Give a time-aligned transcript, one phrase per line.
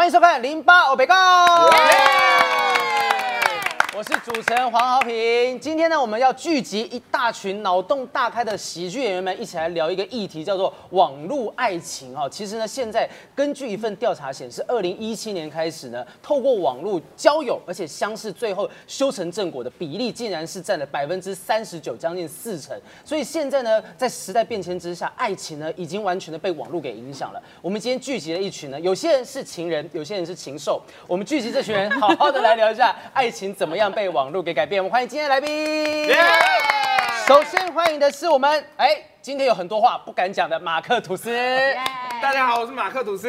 [0.00, 1.14] 欢迎收看《零八欧北告》。
[4.00, 12.26] 我是主持人黄豪平，今天呢，我们要聚集一大群脑洞大开的喜剧演员们，一起来聊一个议题，叫做网络爱情哈。
[12.26, 22.74] 其实呢，现在根据一份调查显示，二零一七年开始呢，透过网络交友，而且相识最后修成正果的比例，竟然是占了百分之三十九，将近四成。
[23.04, 27.42] 所以现在呢，在时代变迁之下，爱情呢，已经完全的被网络给影响了。
[27.60, 30.80] 我们今天聚集了一群呢，有些人是情人，有些人是禽兽。
[31.06, 34.82] 我们聚集这群人，好好的来聊一下爱情怎么样被网络给改变。
[34.82, 36.08] 我们欢迎今天的来宾。
[37.26, 41.30] 首先欢迎的是我们，哎，今天有很多话不敢讲的马克吐司。
[42.20, 43.28] 大家好，我是马克吐司。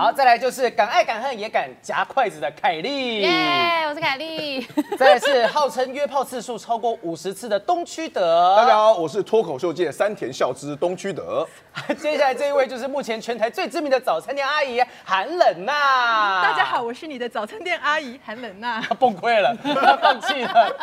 [0.00, 3.20] 好，再来就是敢爱敢恨也敢夹筷子的凯莉。
[3.20, 4.66] 耶，我是凯莉。
[4.98, 8.56] 再来是号称约炮次数超过五十次的东区德。
[8.56, 11.46] 大家好，我是脱口秀界山田孝之东区德。
[12.00, 16.42] 接下来这一位就是目前全台最知名的早餐店阿姨韩冷娜。
[16.44, 18.80] 大家好，我是你的早餐店阿姨韩冷娜。
[18.80, 20.76] 她崩溃了，她 放弃了。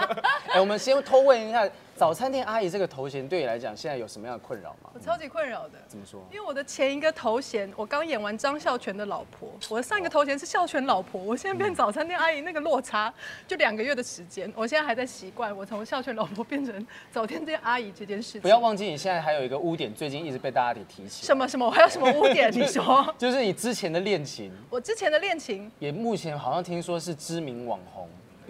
[0.50, 1.67] 哎，我们先偷问一下。
[1.98, 4.92] 早餐店阿姨这个头衔对你来讲，现在有什么样的困扰吗？
[4.94, 5.80] 我超级困扰的。
[5.88, 6.23] 怎么说？
[6.31, 13.12] 因为我的前一个头衔，我刚演完张孝全的老婆，我的上一个头衔是孝全老婆，我现在变早餐店阿姨，那个落差
[13.48, 18.42] 就两个月的时间，我现在还在习惯我从孝全老婆变成早餐店阿姨这件事情。
[18.42, 21.25] 不要忘记，你现在还有一个污点，最近一直被大家给提起。
[21.25, 21.66] 什么什么？
[21.66, 22.52] 我还有什么污点？
[22.53, 23.12] 你说？
[23.18, 24.52] 就是你之前的恋情。
[24.70, 28.08] 我之前的恋情也目前好像听说是知名网红。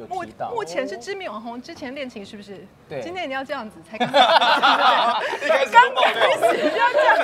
[0.09, 2.65] 目目前是知名网红，之前恋情是不是？
[2.87, 3.01] 对。
[3.01, 4.29] 今天你要这样子才刚刚开
[6.35, 6.41] 始
[6.77, 7.17] 要这样。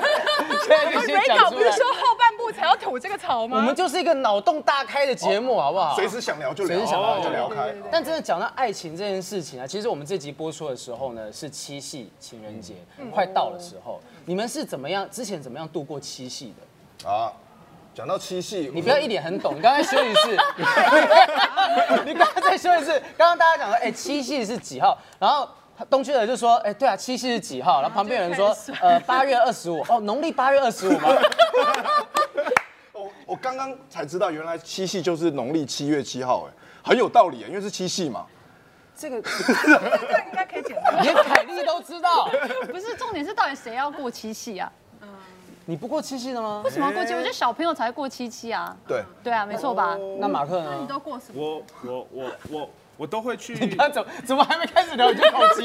[1.08, 3.58] 没搞不是说后半部才要吐这个槽吗？
[3.58, 5.96] 我们就是一个脑洞大开的节目，好不好？
[5.96, 7.74] 随时想聊就聊，随时想聊就聊开。
[7.92, 12.76] 但真的讲到爱情这件事情啊，其实我们这集播出的时候呢，是七夕情人节
[13.12, 15.08] 快到的时候，你们是怎么样？
[15.12, 16.54] 之前怎么样度过七夕
[17.04, 17.10] 的？
[17.10, 17.32] 啊。
[17.94, 19.56] 讲到七夕，你不要一脸很懂。
[19.56, 20.32] 你刚才说一次，
[22.06, 22.92] 你刚刚再说一次。
[23.16, 24.98] 刚刚大家讲说，哎，七夕是几号？
[25.20, 25.48] 然后
[25.90, 27.82] 东区的就说，哎，对啊，七夕是几号？
[27.82, 29.86] 然后旁边有人说，呃，八月二十五。
[29.88, 31.10] 哦，农历八月二十五吗？
[32.94, 36.54] 我我刚刚才知道，原来七夕就是农历七月七号，哎，
[36.84, 38.26] 很有道理，因为是七夕嘛。
[38.96, 39.18] 这个
[40.26, 42.30] 应该可以简单，连凯莉都知道。
[42.72, 44.72] 不是，重点是到底谁要过七夕啊？
[45.66, 46.62] 你不过七夕的吗？
[46.66, 47.14] 为什么要过七？
[47.14, 48.76] 我觉得小朋友才过七夕啊。
[48.88, 49.98] 对对啊，没错吧？
[50.20, 50.78] 那马克呢？
[50.82, 51.42] 你都过什么？
[51.42, 53.54] 我我我我我都会去。
[53.66, 55.64] 你看怎怎么还没开始聊就口急？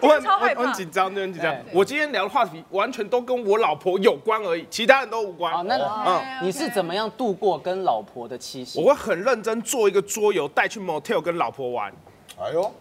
[0.00, 0.24] 我很
[0.56, 1.54] 我很紧张，很紧张。
[1.72, 5.66] 我今天聊的话题完全都跟我老婆有关而已，其他人都无关。
[5.66, 5.76] 那
[6.06, 8.80] 嗯，你是怎么样度过跟老婆的七夕？
[8.80, 11.92] 我会很认真做一个桌游，带去 motel 跟老婆玩。
[12.40, 12.72] 哎呦。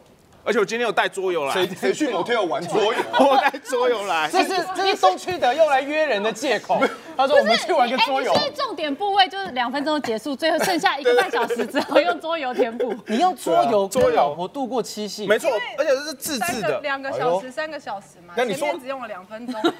[0.44, 3.00] 而且我今天有带桌游来，谁谁去某天要玩桌游？
[3.20, 6.82] 我带桌游来，这是这是东区的用来约人的借口。
[7.18, 8.34] 他说我们去玩个桌游。
[8.34, 12.96] 所以重点部位就是两分钟结束，最后剩下一个半小时之后用桌游填补。
[13.08, 15.28] 你用桌游跟老婆度过七夕？
[15.28, 18.34] 没错，而且这是自制的，两个小时、三个小时嘛。
[18.36, 19.74] 那你说只用了两分钟， 剩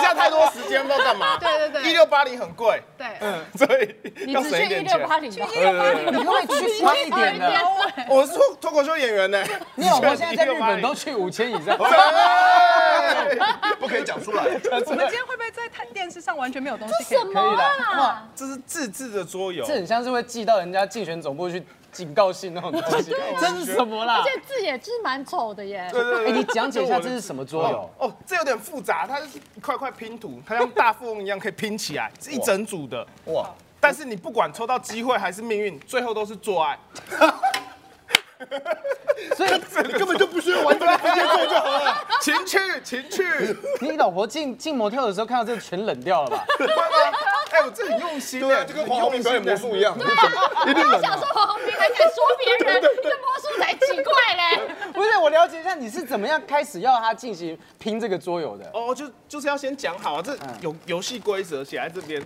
[0.00, 1.38] 下太多时间不知道干嘛？
[1.40, 2.82] 对对对，一六八零很贵。
[2.98, 3.94] 对，嗯，所以
[4.26, 7.52] 你只去一六八零，去一六八零，你可不可以去贵一点的？
[8.08, 9.42] 我是脱脱口秀演员呢。
[9.74, 11.78] 你老婆现在在日本都去五千以上，
[13.78, 14.44] 不可以讲出来。
[14.44, 14.48] 我
[14.94, 17.18] 们今天会不会在看电视上完全没有东西可以？
[17.18, 18.28] 什么啊？
[18.34, 21.62] 这是自制的桌游，这很像是会寄到人家竞选总部去
[21.92, 23.12] 警告信那种东西。
[23.40, 24.18] 这是什么啦？
[24.18, 25.88] 而且字也是蛮丑的耶。
[25.92, 27.90] 对对哎，你讲解一下这是什么桌游？
[27.98, 33.06] 哦，这有点复杂，它是一块块拼图，它像大富翁一样可以拼起来，是一整组的。
[33.26, 33.50] 哇！
[33.82, 36.78] 但是你不管抽到机会还是命运，最后都是做爱。
[39.36, 39.50] 所以
[39.86, 42.06] 你根本就不需要玩这个直接做就好了。
[42.20, 43.56] 情趣，情趣。
[43.80, 46.44] 你老婆进进模特的时候看到这个全冷掉了吧？
[47.50, 49.96] 哎，我这很用心的，就跟黄宏明表演魔术一样。
[50.66, 51.00] 一定冷。
[51.02, 54.74] 想说黄宏明还敢说别人，这魔术才奇怪嘞。
[54.92, 58.70] 不是，我了解一下你是怎么样开始要他进行拼这个桌游的？
[58.72, 62.22] 哦，就就是要先讲好啊，这有游戏规则写在这边。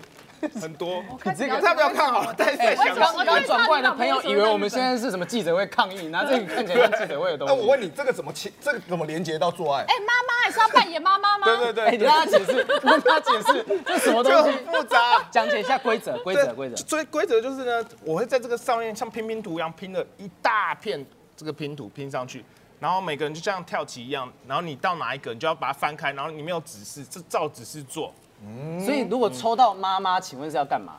[0.60, 7.54] 很多，你这个他不要看好了，但是想刚刚转过来的朋友以为我们现在是什么记者会抗议，拿这个看起来像记者会的东西。
[7.54, 8.52] 那 我问你，这个怎么切？
[8.60, 9.82] 这个怎么连接到做爱？
[9.82, 11.46] 哎，妈妈还是要扮演妈妈吗？
[11.56, 14.58] 对对对，你让他解释，让他解释，这什么东西？
[14.70, 16.76] 复杂，讲解一下规则，规则，规则。
[16.76, 21.04] 所以规则就是呢，我会在这个上面像拼拼图一样拼了一大片
[21.36, 22.44] 这个拼图拼上去，
[22.80, 28.12] 然后每个人就像跳棋一样，然后你到哪一个，你就要把它翻开，然后你没有指示，这照指示做。
[28.46, 30.94] 嗯，所以如果抽到妈妈，请问是要干嘛？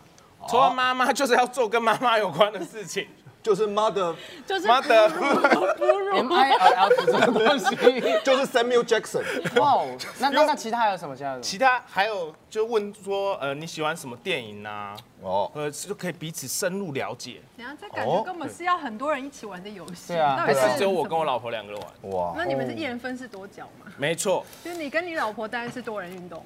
[0.47, 3.07] 抽到妈妈就是要做跟妈妈有关的事情。
[3.45, 4.15] 就是 mother，
[4.47, 7.75] 就是妈的，M I L L 这种东西。
[8.25, 9.21] 就是 Samuel Jackson。
[9.62, 11.15] 哇哦，那那那其他还有什么？
[11.15, 11.39] 其他？
[11.42, 14.98] 其他还有就问说，呃，你喜欢什么电影啊？
[15.21, 17.39] 哦，呃，就可以彼此深入了解。
[17.56, 20.13] 然后这感觉根本是要很多人一起玩的游戏。
[20.13, 22.12] 对啊还是只有我跟我老婆两个人玩？
[22.13, 23.91] 哇，那你们是一人分饰多角吗？
[24.00, 24.44] 没错。
[24.63, 26.44] 就是你跟你老婆当然是多人运动，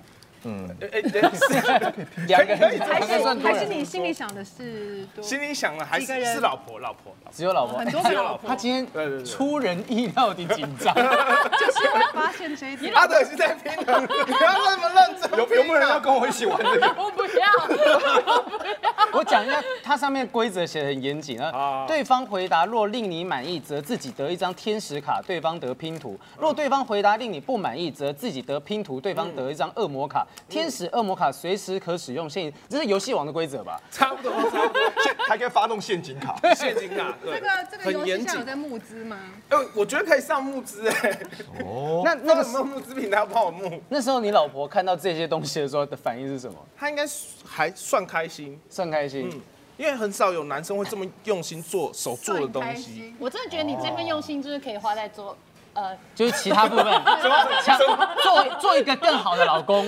[0.82, 5.24] 哎哎，对是 两个人还是算还是你心里想的是多？
[5.24, 10.94] 心里想的还是是老婆，老婆，只有老婆，很多只有老婆个老婆，他今对对对天出人意料的紧张。
[10.96, 12.94] 就是我发现这一点。
[12.94, 15.32] 阿德是在拼的，你不要那么认真。
[15.38, 16.88] 有有没有人要跟我一起玩这个？
[16.98, 17.39] 我不要，
[19.12, 21.86] 我讲一下，它上面规则写的很严谨啊啊。
[21.88, 30.26] 对方回答若令你满意，则自己得一张天使卡，对方得拼图；若对方回答令你不满意，则自己得拼图，对方得一张恶魔卡。
[30.48, 33.82] 天使、恶魔卡随时可使用现，这是游戏王的规则吧？
[33.90, 34.82] 差不多，差不多。
[35.28, 36.36] 还可以发动陷阱卡。
[36.56, 39.18] 陷阱卡，对这个这个很游戏在有在募资吗？
[39.50, 41.20] 哎，我觉得可以上募资哎。
[41.66, 43.82] 哦那那个没有募资平台要帮我募？
[43.90, 46.56] 那时候你老婆看到这些东西的时候的反应是什么？
[46.78, 47.06] 她应该
[47.50, 49.28] 还算开心，算开心。
[49.34, 49.42] 嗯，
[49.78, 53.14] 因为很少有男生会这么用心做手做的东西。
[53.18, 55.36] 我真的觉得你这份用心就是可以花在做，
[55.80, 56.86] 呃，就是其他部分，
[57.64, 57.78] 强
[58.22, 59.86] 做做一个更好的老公，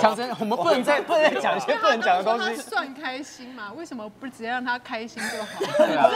[0.00, 2.62] 强生，我们不能再不能再讲一些不能讲的东他西。
[2.62, 3.70] 算开心嘛？
[3.76, 5.46] 为什么不直接让他开心就好？
[5.76, 6.10] 真的，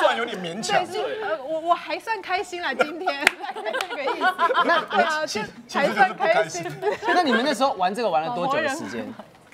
[0.00, 0.84] 算有点勉强
[1.22, 3.24] 呃，我我还算开心啦，今天
[3.54, 4.26] 大概这个意思。
[4.64, 5.40] 那对啊，就
[5.72, 6.72] 还算开就是心。
[7.06, 9.06] 那你们那时候玩这个玩了多久的时间？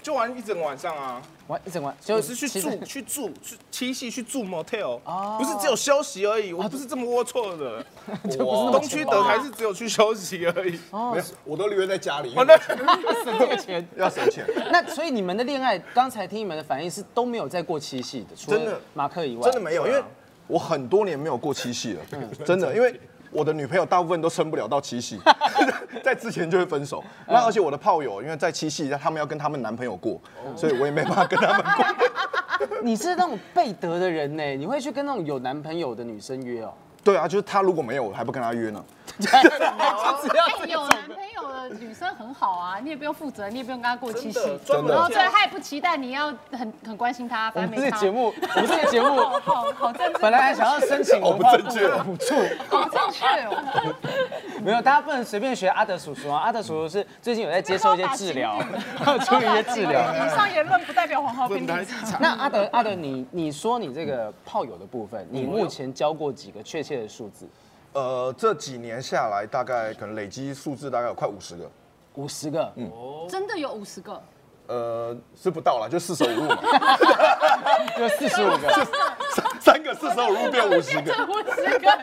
[0.03, 1.23] 就玩一整个晚上啊！
[1.47, 7.85] 玩一整晚，就是去住去住去七夕去住 motel，哦不是只有休息而已，我不是这么龌龊的。
[8.31, 10.73] 就不是那么东区德还是只有去休息而已。
[10.91, 13.87] 没有，我都留在家里，省这个钱。
[13.97, 14.45] 要省钱。
[14.73, 20.03] 那所以你们的恋爱，刚才听你们的反应是都没有再过七夕的，除真的了马克以外，真的没有，因为
[20.49, 22.01] 我很多年没有过七夕了，
[22.45, 22.99] 真的，因为
[23.31, 25.19] 我的女朋友大部分都撑不了到七夕，
[26.03, 27.03] 在之前就会分手。
[27.27, 30.21] 那而且我的炮友，因为在七夕，他们要跟他们男朋友过，
[30.57, 31.85] 所以我也没办法跟他们过。
[32.83, 36.73] 你是那种背德的人呢，你会去跟那种有男朋友的女生约哦？
[37.05, 38.85] 对啊，就是他如果没有，我还不跟他约呢。
[39.19, 47.97] 就只要哎，有 男朋友的女生很好啊，你也不用负责，你也不用跟他过七夕然后这样所以他也不期待你要很很关心他，我们反正没差。
[47.99, 52.35] 这个节目，我们这个节目好好政治，本来还想要申请文化部好不正确的补助，
[52.69, 53.95] 好正确哦。
[54.63, 56.41] 没有，大家不能随便学阿德叔叔啊。
[56.41, 58.59] 阿德叔叔是最近有在接受一些治疗，
[59.27, 60.01] 处理一些治疗。
[60.25, 62.01] 以上言论不代表黄浩斌不能立场。
[62.03, 67.47] 太那阿德，阿德，你你说你这个炮友的部分，你目前交过几个确切的数字？
[67.95, 71.71] 呃，这几年下来，大概可能累积数字大概有快五十个。
[72.15, 72.91] 五十个，嗯
[73.29, 74.23] 真的有五十个，
[74.67, 76.57] 呃，是不到了，就四舍五入嘛，
[77.97, 78.87] 就四十五个。
[79.61, 81.13] 三个四舍五入变五十个。
[81.27, 81.99] 五十个。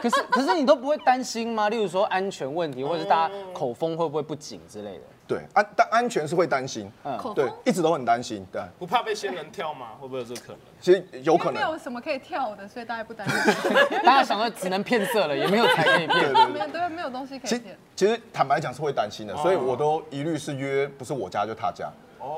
[0.00, 1.68] 可是可是你都不会担心吗？
[1.68, 5.04] 例如说安全问题，或者是大家口风会不会不紧之类的？
[5.28, 6.90] 对，安但安全是会担心，
[7.34, 8.44] 对，一直都很担心。
[8.50, 9.88] 对，不怕被仙人跳吗？
[10.00, 10.58] 会不会有这个可能？
[10.80, 11.60] 其实有可能没。
[11.60, 13.36] 有什么可以跳的，所以大家不担心。
[14.02, 16.32] 大家想说只能骗色了，也没有才可以骗。
[16.50, 17.78] 没有对，没有东西可以骗。
[17.94, 21.90] 其实坦白讲是会担心的，所以我都一律是约不是我家就他家。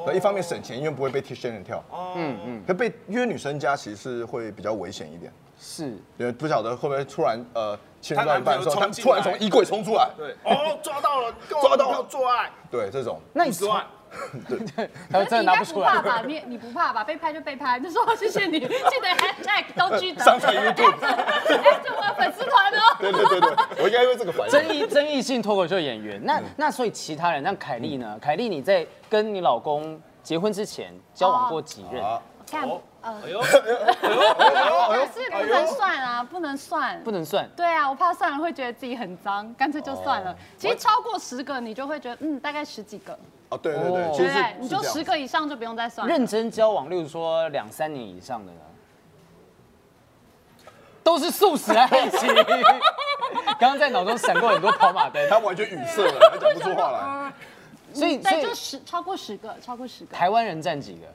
[0.04, 1.82] 对，一方面省钱，因为不会被仙人跳。
[2.16, 5.94] 嗯嗯，可被约女生家其实是会比较危险一点，是。
[6.16, 13.20] 也不晓得会不会突然呃亲到一半的时候，他突然从衣柜冲出来，对，哦，抓到了，抓到做爱，对这种。
[13.34, 13.84] 那你五十万，
[15.12, 15.92] 他真的可是你应该拿不出来。
[15.92, 16.22] 不怕吧？
[16.26, 17.04] 你你不怕吧？
[17.04, 20.24] 被拍就被拍，就说谢谢你， 记得 hashtag 都记得。
[20.24, 22.96] 上传 YouTube 哎，这我的粉丝团哦。
[22.98, 24.52] 对对对对，我应该为这个反应。
[24.52, 28.18] 争议争议性脱口秀演员，那那所以其他人，像凯莉呢？
[28.20, 32.02] 凯莉你在跟你老公结婚之前交往过几任？
[32.02, 33.46] 啊，看，哦呃， 哎呦，可
[35.06, 37.10] 是不能算啊，不能算不。
[37.10, 37.48] 能算。
[37.56, 40.36] 对啊，我怕算了会觉得自己很脏，干脆就算了。
[40.58, 44.56] 其实超过十个，你就会觉得，嗯，大概十几个，哦，对对哦对，其实是对？
[44.60, 46.12] 你就十个以上就不用再算了。
[46.12, 48.60] 认真交往，例如说两三年以上的呢，
[51.02, 52.28] 都是素食爱情。
[53.58, 57.32] 刚刚在脑中闪过很多跑马灯，他完全语塞了，他讲不出话来。
[57.92, 60.14] 对，所以所以就十超过十个，超过十个。
[60.14, 61.06] 台湾人占几个？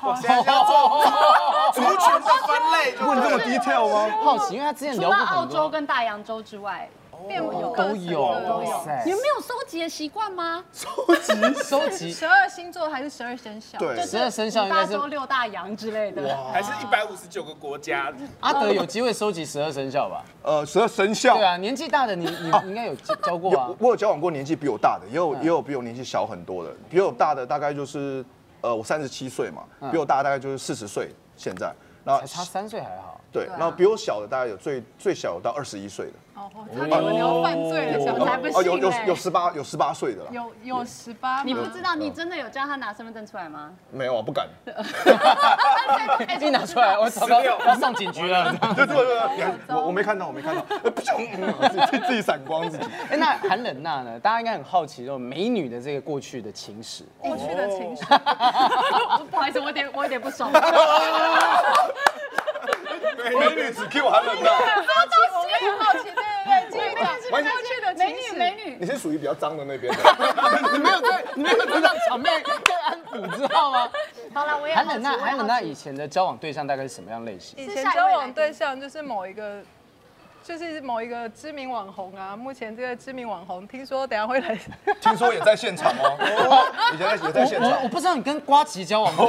[0.00, 1.02] 我现在要做
[1.74, 4.08] 族群的分类，就问这么 detail 吗？
[4.22, 6.88] 好奇，因为他之前除了聊过澳洲，跟大洋洲之外，
[7.26, 8.34] 遍布都有，
[9.04, 10.64] 你们没有收集的习惯吗？
[10.72, 13.76] 收集收集 十二星座还是十二生肖？
[13.78, 16.38] 对十二生肖应该是五大洲六大洋之类的。
[16.52, 20.22] 还是一百五十九个国家， 阿德有机会收集十二生肖吧？
[20.44, 21.44] 呃，十二生肖对。
[21.44, 28.24] 啊，年纪大的你你你应该有交交过啊，我有交往过年纪比我大的，也有也有比我年纪小很多的，比我大的大概就是
[28.60, 31.72] 呃，我三十七岁嘛，比我大大概就是四十岁现在，
[32.04, 33.20] 然后才差三岁还好。
[33.30, 43.72] 对，然后比我小的大概有最最小有到二十一岁的，哦，我差点以为你要犯罪了，想我才不哦，有有有十八有十八岁的啦，有有十八，你不知道，你真的有叫他拿身份证出来吗？
[43.90, 44.46] 没有啊，不敢，
[46.40, 48.54] 一拿出来，我糟糕， 要上警局了。
[48.76, 49.04] 对对对
[49.66, 51.28] 对，我我没看到，我没看到，呃不行，
[51.70, 52.84] 自己自己闪光自己。
[53.10, 54.20] 哎，那韩冷娜呢？
[54.20, 57.04] 大家应该很好奇，这种美女的这个过去的情史。
[57.18, 58.04] 过去的情史。
[59.28, 60.52] 不好意思，我有点我有点不爽。
[63.18, 64.56] 美女只 Q 韩冷娜，我
[65.60, 66.08] 很好奇，
[66.48, 68.38] 对对对，继续讲过去的美女。
[68.38, 69.92] 美女，你是属于比较脏的那边。
[70.72, 73.88] 你没有在，你没有在让场面更安抚，知道吗？
[74.34, 77.58] 好了，我也韩冷娜，好奇韩冷娜以前的交往对象大概是什么样类型？
[77.58, 79.62] 以前交往对象就是某一个，
[80.42, 82.36] 就是某一个知名网红啊。
[82.36, 84.58] 目前这个知名网红，听说等下会来，
[85.00, 87.82] 听说也在现场哦，以前也在现场我我。
[87.84, 89.26] 我不知道你跟瓜吉交往过。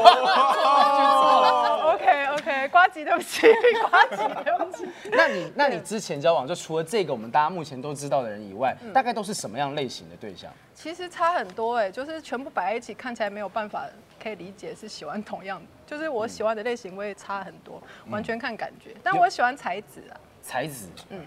[2.69, 3.47] 瓜子，对不起，
[3.89, 4.87] 瓜子，对不起。
[5.11, 10.51] 那你那你之前交往，就除了这个我们大家目前都知道的人以外，大概都是什么样类型的对象？
[10.73, 13.85] 其实差很多哎，就是全部摆在一起，看起来没有办法
[14.21, 18.95] 可以理解是喜欢同样的，就是我喜欢的类型，我也差很多，完全看感觉。
[19.03, 21.19] 但我喜欢才子啊，才子，嗯，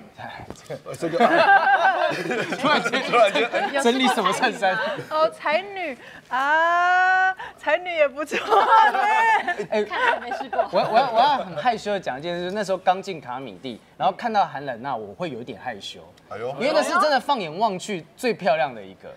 [0.98, 1.18] 这个
[2.58, 4.76] 突然间突然间哎整理什么衬衫？
[5.10, 5.96] 哦，才女
[6.28, 8.98] 啊，才女也不错呢。
[9.70, 10.68] 哎，看来没试过。
[10.72, 19.14] 我要我要我要很害羞的讲一件事，那时候刚进卡米蒂，然后看到韩冷娜，我会有一点害羞，哎呦因为那是真的放眼望去最漂亮的一个。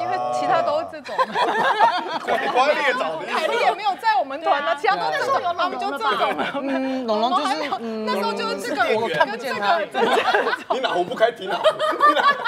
[0.00, 1.16] 因为其他都是这种，
[2.24, 3.26] 拐瓜裂枣的。
[3.26, 6.52] 凯莉也没有在我们团啊，其他都是这种，他们就这种了。
[6.54, 9.78] 嗯，龙龙就是嗯，那时候就是这个，我看不见他。
[10.72, 11.64] 你哪壶不开提哪壶。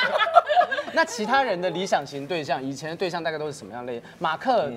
[0.92, 4.02] 那其他人的理想型对象，以前的对象大概都是什么样类？
[4.18, 4.70] 马克，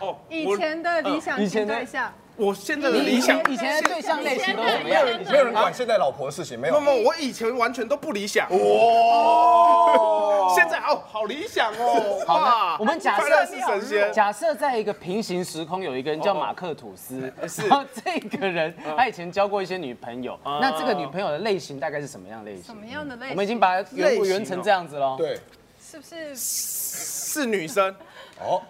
[0.00, 5.04] 哦，以前的理想型对象，我我现在的理想以前的对象类型都怎么样？
[5.04, 6.80] 没有人管现在老婆的事情，没有。
[6.80, 8.58] 没有，我以前完全都不理想，哇，
[10.54, 22.76] 现在哦好理想哦，好，那哇我们假设是神仙，假设在一个平行时空有一个人叫马克吐斯，是然后这个人他以前交过一些女朋友，那这个女朋友的类型大概是什么样类型什？
[22.76, 23.30] 么样的类型？
[23.30, 25.16] 我们已经把它圆圆成这样子喽。
[25.16, 25.38] 对，
[25.80, 26.34] 是不是？
[26.36, 27.94] 是女生，
[28.40, 28.62] 哦，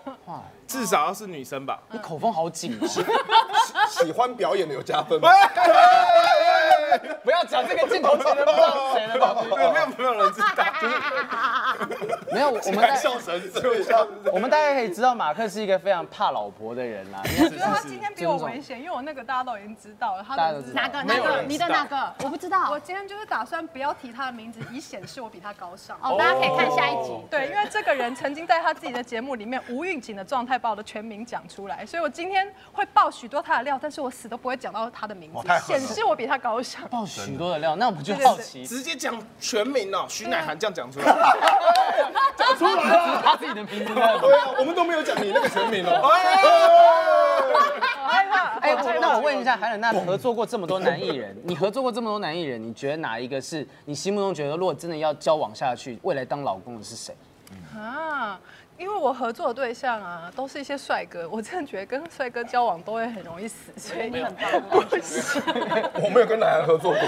[0.67, 1.81] 至少要是女生吧。
[1.91, 2.87] 你口风好紧哦，
[3.91, 5.29] 喜欢表演的有加分吗？
[7.23, 9.35] 不要讲这个镜头前的不知道是谁的吧。
[9.45, 10.65] 没有没有没有人知道，
[12.33, 14.07] 没有，我们在笑神就笑。
[14.33, 17.21] 我们大家可以知道马克是一个非常怕老婆的人啦。
[17.25, 21.43] 我觉得他今天比我危险，因为我那个大家都已经知道了，他的哪个哪个？
[21.43, 22.15] 你的哪个？
[22.23, 22.81] 我不知道我。
[22.81, 25.97] 今天就是打算不要提他的名字，以显示我比他高尚。
[26.03, 27.17] 哦，大家可以看下一集。
[27.31, 36.74] 对，因为这个人曾经在他自己的节目里面无预警的状态把我的全名讲出来，所以我今天会爆许多他的料，但是我死都不会讲到他的名字显示我比他高尚。
[36.91, 41.07] 爆许多的料，那我们就好奇，直接讲全名哦，徐乃涵这样讲出来，
[42.37, 43.95] 讲出来了，他自己的名字。
[43.95, 44.15] 对啊，
[44.59, 46.01] 我们都没有讲你那个全名哦。
[46.03, 46.25] 好害
[48.27, 48.59] 怕。
[48.61, 57.15] 哎、好害怕那我问一下，韩冷娜合作过这么多男艺人，你合作过这么多男艺人，你觉得哪一个是你心目中觉得，如果真的要交往下去，未来当老公的是谁？
[57.77, 58.41] 啊，
[58.85, 64.45] 因为我合作的对象啊，都是一些帅哥，我真的觉得跟帅哥交往都会很容易死，所以你很棒。
[66.03, 67.01] 我没有跟男人合作过。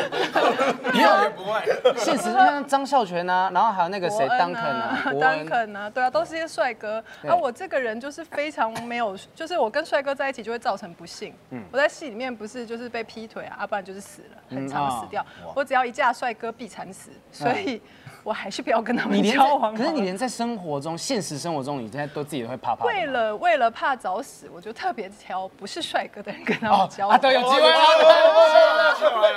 [0.91, 1.61] 没有，不会。
[2.01, 7.05] 现实像张孝全啊，然后还有那个谁伯恩 Duncan 啊，伯丹恩， 肯啊，对啊，都是一些帅哥。
[7.21, 11.35] 对而我这个人就是非常没有，就是我跟帅哥在一起就会造成不幸。
[11.51, 15.25] 嗯我在戏里面不是就是被劈腿啊，要不然就是死了，很常哦死掉。
[15.55, 17.83] 我只要一嫁帅哥必惨死，所以
[18.27, 19.79] 我还是不要跟他们交往了。
[19.79, 22.85] 可是你连在生活中，现实生活中，你现在都自己都会怕怕。
[22.85, 27.17] 为了为了怕早死，我就特别挑不是帅哥的人跟他哦们交往。
[27.17, 27.69] 啊，对，有机会了，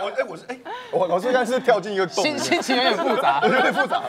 [0.02, 0.58] 我哎，我是哎，
[0.92, 3.40] 我我现在是跳进一个洞心，心情有点复杂。
[3.44, 4.02] 有点复杂，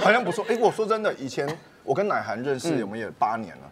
[0.00, 0.42] 好像不错。
[0.48, 1.46] 哎，我说真的，以前
[1.84, 3.62] 我跟乃涵认识，我们也八年了。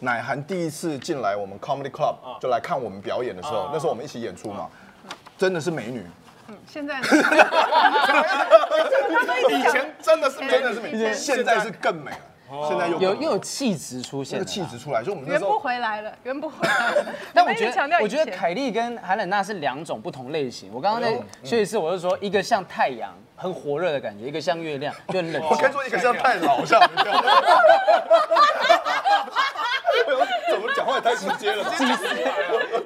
[0.00, 4.68] 乃涵第一次进来我们 Comedy Club 就来看我们表演的时候，那时候我们一起演出嘛，
[5.38, 6.04] 真的是美女，
[6.66, 7.06] 现在呢？
[9.48, 17.06] 以前真的是真的是美现在是更美了，现在又有又有气质出现了那个气质出来，就我们那圆不回来了，圆不回来了。
[17.32, 20.70] 但我觉得，我觉得凯莉跟韩冷娜是两种不同类型。
[20.72, 25.50] 我刚刚在休息室，我就说，一个像太阳，很火热的感觉；一个像月亮， 就很冷静。
[25.50, 26.78] 我该说一个像太老，像
[30.50, 31.64] 怎么讲话也太直接了？
[31.70, 32.08] 几岁？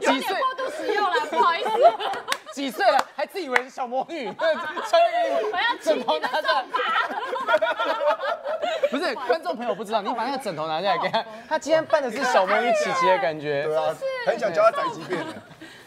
[0.01, 0.37] 几岁？
[0.37, 1.71] 过度使用了，不好意思。
[2.53, 4.55] 几岁了还自以为是小魔女，穿衣
[5.41, 6.65] 服我要枕头拿下来。
[8.91, 13.65] 不是观众朋友不知道，你把那个枕头拿下来给他，他今天扮的是小魔女琪琪的感觉。
[13.65, 13.93] 对啊，
[14.27, 15.35] 很想教他宅急便的。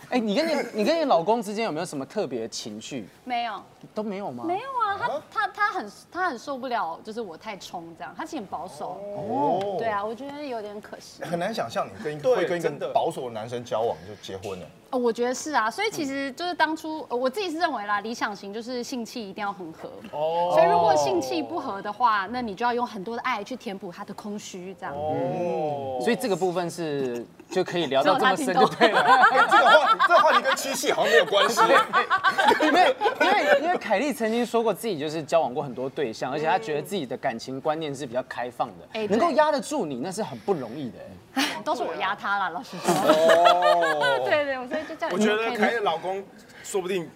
[0.10, 3.10] 哎，你跟你你跟你老公之间有没有什么特别的情绪？
[3.26, 3.62] 没有，
[3.94, 4.46] 都没有吗？
[4.46, 9.02] 没有啊，他他他很他很受不了，就是我太冲这样，他其实很保守。
[9.18, 11.24] 哦，对啊，我觉得有点可惜。
[11.24, 14.66] 很难想象你跟会跟一个保守的男生交往就结婚了。
[14.90, 19.90] 哦，我觉得是啊，所以其实就是当初呃我自己是认为啦，理想型就是性气一定要很合。
[20.12, 24.96] 哦，所以如果性气不合的话，那你就要用很多的爱去填补他的空虚，这样。
[24.96, 29.02] 哦，所以这个部分是就可以聊到这么深就对了。
[29.32, 31.60] 哎这个话题，这个话题跟七夕好像没有关系。
[32.66, 40.98] 因为因为因为凯莉曾经说过自己就是交往过很多对象，而且她觉得自己的感情观念是比较开放的，哎对能够压得住你那是很不容易的。
[41.00, 41.12] 哎
[41.64, 42.94] 都是我压他啦，老实说。
[42.94, 45.10] 哦， 对对，我所以就这样。
[45.12, 46.24] 我觉得凯莉的老公
[46.64, 47.10] 说不定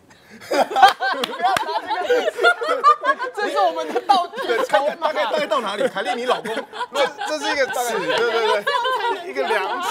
[3.35, 5.85] 这是我们的道具对，大概大概大概到哪里？
[5.89, 6.55] 凯丽，你老公
[6.93, 9.87] 这这是一个尺，对对对，一个量尺。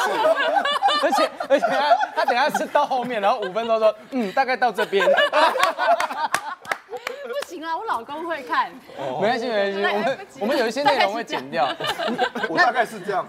[1.03, 5.15] 而且而且他他等下是到后面，然后五分钟说，嗯，大概到这边，不
[7.47, 8.73] 行啊，我老公会看。
[9.21, 11.69] 没关系没关系，我们我们有一些内容会剪掉。
[12.49, 13.27] 我大概是这样。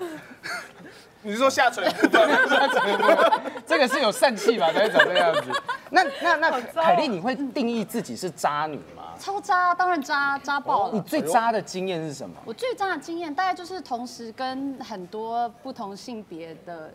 [1.24, 3.32] 你是说 下垂部分？
[3.68, 5.52] 这个是有疝气吧，才会长这个样子。
[5.90, 9.04] 那那那凯莉，你会定义自己是渣女吗？
[9.20, 10.94] 超渣，当然渣渣爆了。
[10.94, 12.36] 你最渣的经验是什么？
[12.46, 16.92] 我最渣的经验大概就是同时跟很多不同性别的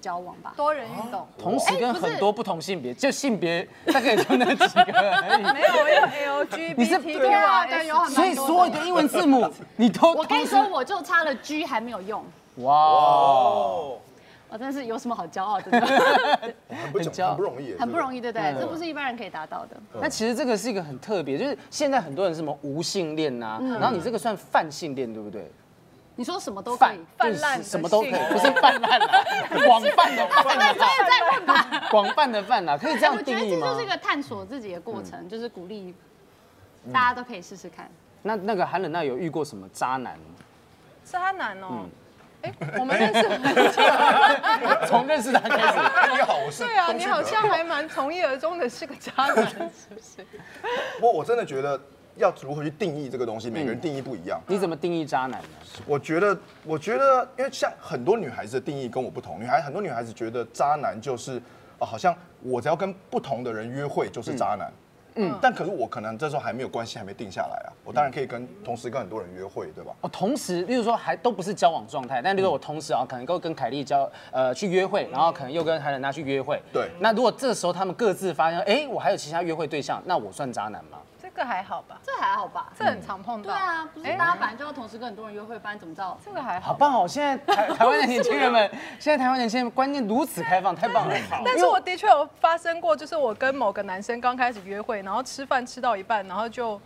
[0.00, 0.54] 交往吧。
[0.56, 1.28] 多人运动。
[1.38, 5.42] 同时跟很多不同性别，就性别大概也就那几个而已。
[5.52, 12.24] 没有，我有对啊，对，有很所以所有的英文字母你都我跟你说，我就差了 G 还没有用，
[12.62, 13.98] 哇，哦，
[14.48, 15.86] 我真的是有什么好骄傲的呢？
[16.68, 18.20] 很不很骄傲很不容易，很不容易。
[18.20, 18.56] 对不对？
[18.60, 19.76] 这不是一般人可以达到的。
[20.00, 25.50] 那其实这个是一个很特别，就是现在很多人什么无性恋呐，然后你这个算泛性恋，对不对？
[26.16, 27.00] 你说什么都可泛以。
[27.16, 29.24] 泛滥什么都可以，不是泛滥啦，
[29.66, 30.76] 广泛的泛再啦，
[31.08, 31.88] 再问吧。
[31.90, 33.88] 广泛的泛啦，可以这样我觉得定义吗这就是一？
[33.88, 35.94] 个探索自己的过程，就是鼓励
[36.92, 37.88] 大家都可以试试看。
[38.22, 40.18] 那那个韩冷娜有遇过什么渣男？
[41.04, 41.86] 渣男哦。
[42.42, 43.82] 哎，我们认识很久。
[44.86, 45.78] 从认识他开始，
[46.12, 50.24] 你好，我是对啊，你好像还蛮从一而终的是个渣男， 是不是？
[50.98, 51.78] 不过我真的觉得
[52.16, 54.40] 要如何去定义这个东西，每个人定义不一样。
[54.46, 55.48] 你怎么定义渣男呢？
[55.86, 61.40] 我觉得，我觉得，因为像很多女孩子的定义跟我不同，女孩很多女孩子觉得渣男就是，
[61.78, 64.72] 哦，好像我只要跟不同的人约会就是渣男。
[65.16, 67.72] 嗯，但可是我可能这时候还没有关系，还没定下来啊。
[67.84, 69.92] 我当然可以跟同时跟很多人约会，对吧？
[70.00, 76.60] 哦，同时，例如说还都不是交往状态，但例如说我同时啊，可能够跟凯莉交呃去约会，然后可能又跟海伦娜去约会。
[76.72, 80.98] 对那如果这时候他们各自发现，哎，我还有其他约会对象，那我算渣男吗？
[81.40, 81.98] 这个还好吧？
[82.02, 82.70] 这还好吧？
[82.78, 83.44] 这很常碰到。
[83.44, 86.18] 对啊，不是大家反正就要同时跟很多人约会，不然怎么知道？
[86.22, 86.72] 这个还好。
[86.72, 87.08] 好棒哦！
[87.08, 91.14] 现在台台湾的年轻人们， 现在台湾年轻人观念如此开放，太棒了。
[91.42, 96.78] 但是我的确有发生过，就是我跟某个男生刚开始约会，然后吃饭吃到一半，然后就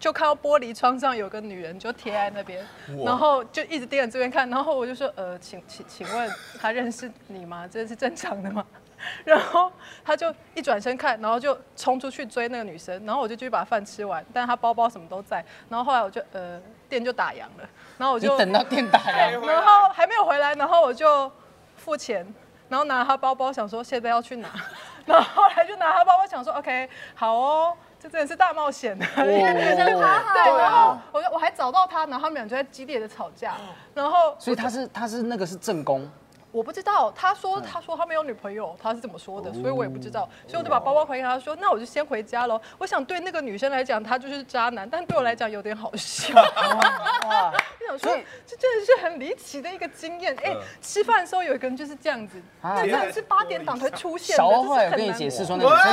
[0.00, 2.66] 就看到玻璃窗上有个女人就贴在那边，
[3.04, 6.28] 然后就一直盯着这边看，然后我就说，呃，请请请问
[6.60, 7.68] 他认识你吗？
[7.70, 8.64] 这是正常的吗？
[9.24, 9.70] 然后
[10.04, 21.30] 他就一转身看，然后就冲出去追那个女生，然后我就继续把饭吃完，但是他包包什么都在，然后后来我就呃店就打烊了，然后我就等到店打烊，然后还没有回来，然后我就
[21.76, 22.26] 付钱，
[22.68, 24.48] 然后拿他包包，想说现在要去哪，
[25.06, 33.54] 然后后来就拿他包包，想说 OK 好哦，这真的是大冒险，因为女生好好对，然后我就我还找到他，然后他们俩就在激烈的吵架，
[33.94, 36.08] 然后所以他是他是那个是正宫，
[36.56, 42.58] 我不知道，他说他说他没有女朋友，他是怎么说的，所以我也不知道，所以我就把包包还给他说，那我就先回家喽。
[42.78, 46.34] 我想对那个女生来讲，他就是渣男，但对我来讲有点好笑。
[46.34, 50.34] 哇， 我想说，这真的是很离奇的一个经验。
[50.42, 54.42] 哎，吃饭的时候有一个人就是这样子，那真的是八点档才出现的。
[54.42, 55.92] 小欧后来有这是很难跟你解释说那女生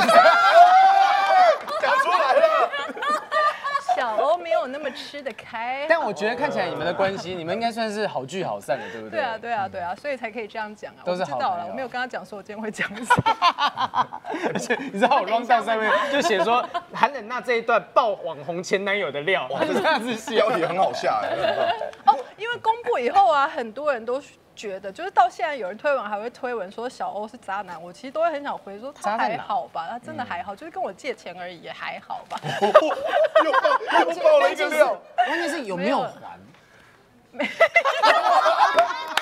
[2.02, 2.70] 出来了。
[4.66, 5.86] 有那么吃得开。
[5.88, 9.20] 但我觉得看起来你们的关系，你们应该算是好聚好散的，对不对？
[9.20, 11.02] 对啊，对啊，对啊，所以才可以这样讲啊。
[11.04, 14.20] 都是我知道了，好朋友我没有跟他讲说我今天会讲什么。
[14.52, 20.34] 而且你知道我 round down 上面 就写说韩冷娜这一段爆网红前男友的料， 他就这样子写。
[20.44, 21.74] 标题很好下哎，
[22.06, 24.20] 哦，因为公布以后啊，很多人都
[24.54, 32.40] 觉得，就是到现在有人推文还会推文说小欧是渣男，我其实都会很想回说他还好吧，他真的还好，就是跟我借钱而已，也还好吧。
[32.62, 32.80] 又爆
[34.04, 35.00] 又爆了一个料。
[35.26, 36.38] 关键是有没有还？
[37.38, 37.48] 哎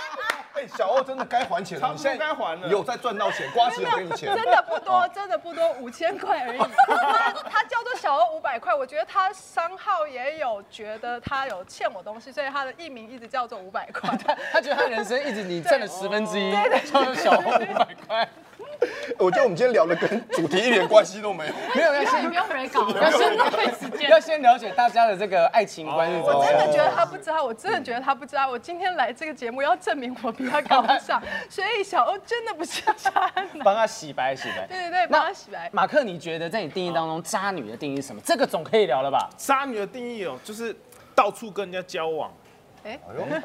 [0.63, 6.59] 哎，小欧真的该还钱了，你现在该还了有在赚到钱，瓜子有给你钱，真的不多，真的不多，五千块而已。
[6.59, 14.17] 他 他叫做小欧五百块，我觉得他商号也有觉得他有欠我东西，所以他的艺名一直叫做五百块。
[14.53, 16.53] 他觉得他人生一直你占了十分之一，
[16.91, 18.29] 叫做小欧五百块，
[19.19, 21.53] 我觉得我们今天聊的跟主题一点关系都没有。
[21.75, 24.11] 没有要先你不用 re 搞，要先浪费时间。
[24.11, 28.49] 要先了解大家的这个爱情观是怎么我真的觉得他不知道，我真的觉得他不知道。
[28.49, 33.49] 我今天来这个节目要证明我比他高尚，所以小欧真的不是渣男。
[33.63, 34.67] 帮他洗白洗白。
[34.67, 35.71] 对对对，帮他洗白。
[35.73, 38.21] 马克，你觉得在你定义当中，渣女的定义是什么？
[38.25, 39.29] 这个总可以聊了吧？
[39.37, 40.75] 渣女的定义哦，就是
[41.15, 42.33] 到处跟人家交往。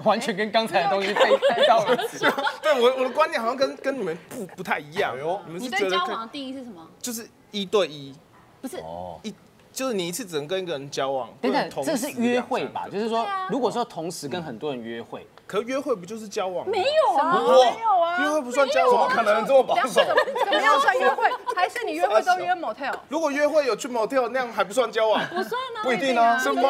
[0.04, 1.22] 完全跟刚才的东西背
[1.56, 2.20] 背道而驰。
[2.62, 5.16] 对我我的观点好像跟跟你们不不太一样。
[5.16, 6.88] 哎呦你们你是觉得交往的定义是什么？
[7.00, 8.16] 就是一对一，
[8.62, 8.78] 不是，
[9.24, 9.34] 一
[9.72, 12.88] 就是你一次只能跟一个人交往，等等不能，同这是约会吧？
[12.92, 16.72] 就是说如果说同时跟很多人约会，可约会不就是交往吗？
[16.72, 19.24] 没有啊，没有啊，约会不算交往怎么。
[19.24, 20.04] 可能这么保守？
[20.44, 21.32] 怎么样算约会？
[21.56, 22.94] 还是你约会都约 motel？
[23.08, 25.20] 如果约会有去 motel，那样还不算交往。
[25.28, 26.62] 不算啊，不一定啊什么？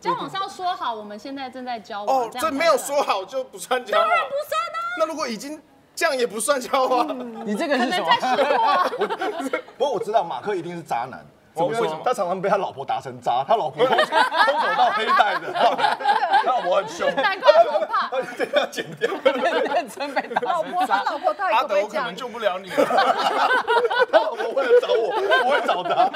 [0.00, 2.22] 交往是要说好，我们现在正在交往。
[2.22, 4.08] 哦，这没有说好就不算交往。
[4.08, 4.78] 当然不算啊。
[4.98, 5.60] 那如果已经
[5.94, 7.46] 这样也不算交往。
[7.46, 8.90] 你这个是什么？
[9.76, 11.22] 不过 我知道马克一定是渣男。
[11.56, 18.08] 怎么说他常常被他老婆打成渣，他老婆空手空手道黑带的， 他老婆很凶，难怪我怕。
[18.08, 19.10] 他这个要剪掉。
[19.74, 21.12] 认真被打老婆，他成渣。
[21.12, 22.14] 老婆他也阿德，我可能？
[22.14, 22.76] 救不了你了。
[24.12, 25.14] 他老婆会来找我，
[25.44, 26.10] 我会找他。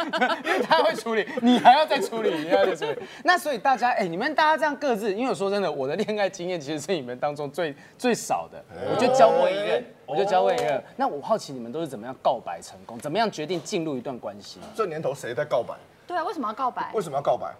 [0.44, 2.98] 因为他会处理，你还要再处理，你还要再处理。
[3.24, 10.82] 那所以大家，哎、你们大家这样各自，因为我说真的，我的恋爱经验其实是你们当中最最少的，我就交过一任，我就交过一任。
[10.96, 14.58] 那我好奇你们都是怎么样告白成功，怎么样决定进入一段关系？
[14.74, 15.74] 这年头谁在告白？
[16.06, 17.00] 对啊，为什么要告白为？
[17.00, 17.54] 什么要告白？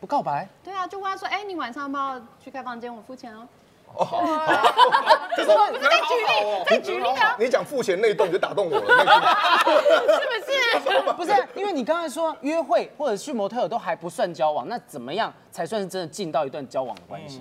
[0.00, 3.48] 不告白，对啊，就问他说，哎，你晚上要不要去开房间，我付钱哦。
[5.36, 8.84] 这 我不是在举例，在举例啊，你讲付钱那一段就打动我了。
[9.64, 11.12] 是不是？
[11.12, 17.40] 不是，因为你刚才说约会或者去模特儿都还不算交往，那怎么样才算是真的进到一段交往的关系？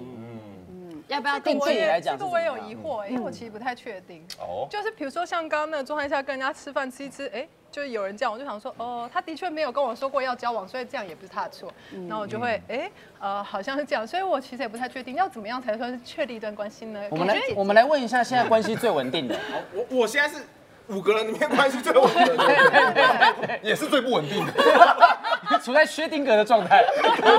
[1.13, 4.23] 要不要定自己来讲是这个我也有疑惑，因为我其实不太确定。
[4.39, 11.71] 哦，就是比如说像刚刚那个状态下跟人家吃饭吃一吃，哎，就是有人这样，我就想说，哦，他的确没有跟我说过要交往，所以这样也不是他的错。
[12.07, 17.01] 然后我就会，哎，呃，好像是这样，所以我其实也不太确定要怎么样才算是确立一段关系呢？
[17.11, 19.37] 我们来我们来问一下现在关系最稳定的，
[19.73, 20.43] 我我现在是
[20.89, 24.53] 五个人里面关系最稳定的， 也是最不稳定的。
[25.63, 26.83] 处在薛定谔的状态，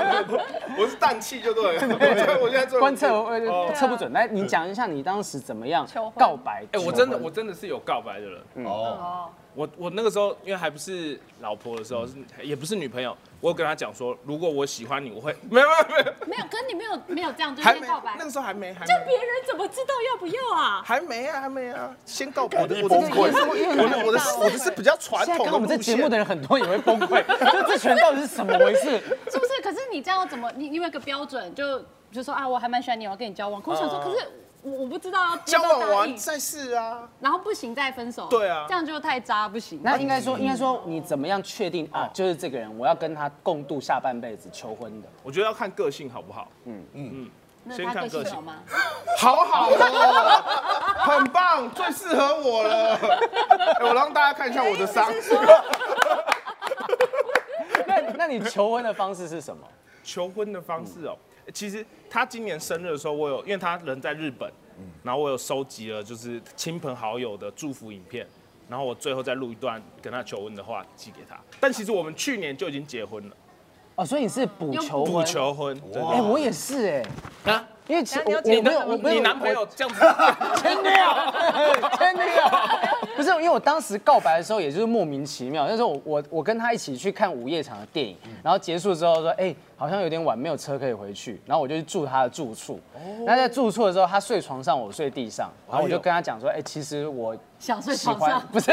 [0.78, 1.82] 我是氮气就对了。
[2.40, 4.10] 我现在最观测呃测不准。
[4.12, 6.64] 来，你讲一下你当时怎么样告白？
[6.72, 8.40] 哎、我真的我真的是有告白的人。
[8.64, 20.82] 哦，哦，我我那个时候因为还不是老婆的时候，是也不是女朋友，我有跟她讲说，如果我喜欢你，我会没有没有没有，没有跟你没有没有这样就先告白那，个时候还没还没这别人怎么知道要不要啊？
[20.84, 22.60] 还没啊还没啊，先告白。
[22.62, 28.98] 我的你我的崩溃我的我的我的是比较传现在统的看我们这节目的人很多也会崩溃，就这群人到底是怎么回事？
[29.30, 29.62] 是不是？
[29.62, 30.50] 可是你这样怎么？
[30.56, 33.62] 你你有一个标准，就就说啊，我还蛮喜欢你，我要跟你交往。
[33.62, 34.26] 可我想说，可是
[34.64, 37.06] 我我不知道要交往完再试啊。
[37.20, 38.26] 然后不行再分手。
[38.28, 39.78] 对啊这样就太渣，不行。
[39.82, 42.08] 那应该说，应该说你怎么样确定啊？
[42.14, 45.08] 就是这个人，我要跟他共度下半辈子，求婚的。
[45.22, 47.30] 我觉得要看个性好不好，嗯嗯嗯
[47.74, 48.54] 先看个性好吗？
[49.18, 50.42] 好好哦，
[50.98, 52.94] 很棒，最适合我了。
[53.78, 55.12] 哎我让大家看一下我的伤。
[57.86, 59.66] 那那你求婚的方式是什么？
[60.02, 61.16] 求婚的方式哦，
[61.52, 64.50] 其实他今年生日的时候，我有因为他人在日本，
[65.02, 68.26] 然后我有收集了就是亲朋好友的祝福影片，
[68.68, 71.38] 然后我最后再录一段跟他求婚的话寄给他。
[71.60, 73.36] 但其实我们去年就已经结婚了，
[73.96, 75.26] 哦，所以你是补求不婚？
[75.26, 75.80] 求婚。
[76.10, 77.02] 哎，我也是
[77.44, 80.00] 哎，啊，因为其实那你要我我没有我没有你男朋友这样子，
[80.60, 82.42] 前女友，前女友，
[83.16, 85.66] 不是因为我当时告白的时候，也就是莫名其妙。
[85.66, 92.80] 那时候我我我跟他一起去看午夜场的电影，然后结束之后说，哎、好像有点晚，没有车可以回去，然后我就去住他的住处。
[93.24, 98.66] 那在住处的时候，他睡床上，我睡地上，然后我就跟他讲说，哎、其实我想睡喜欢床上，， 不是，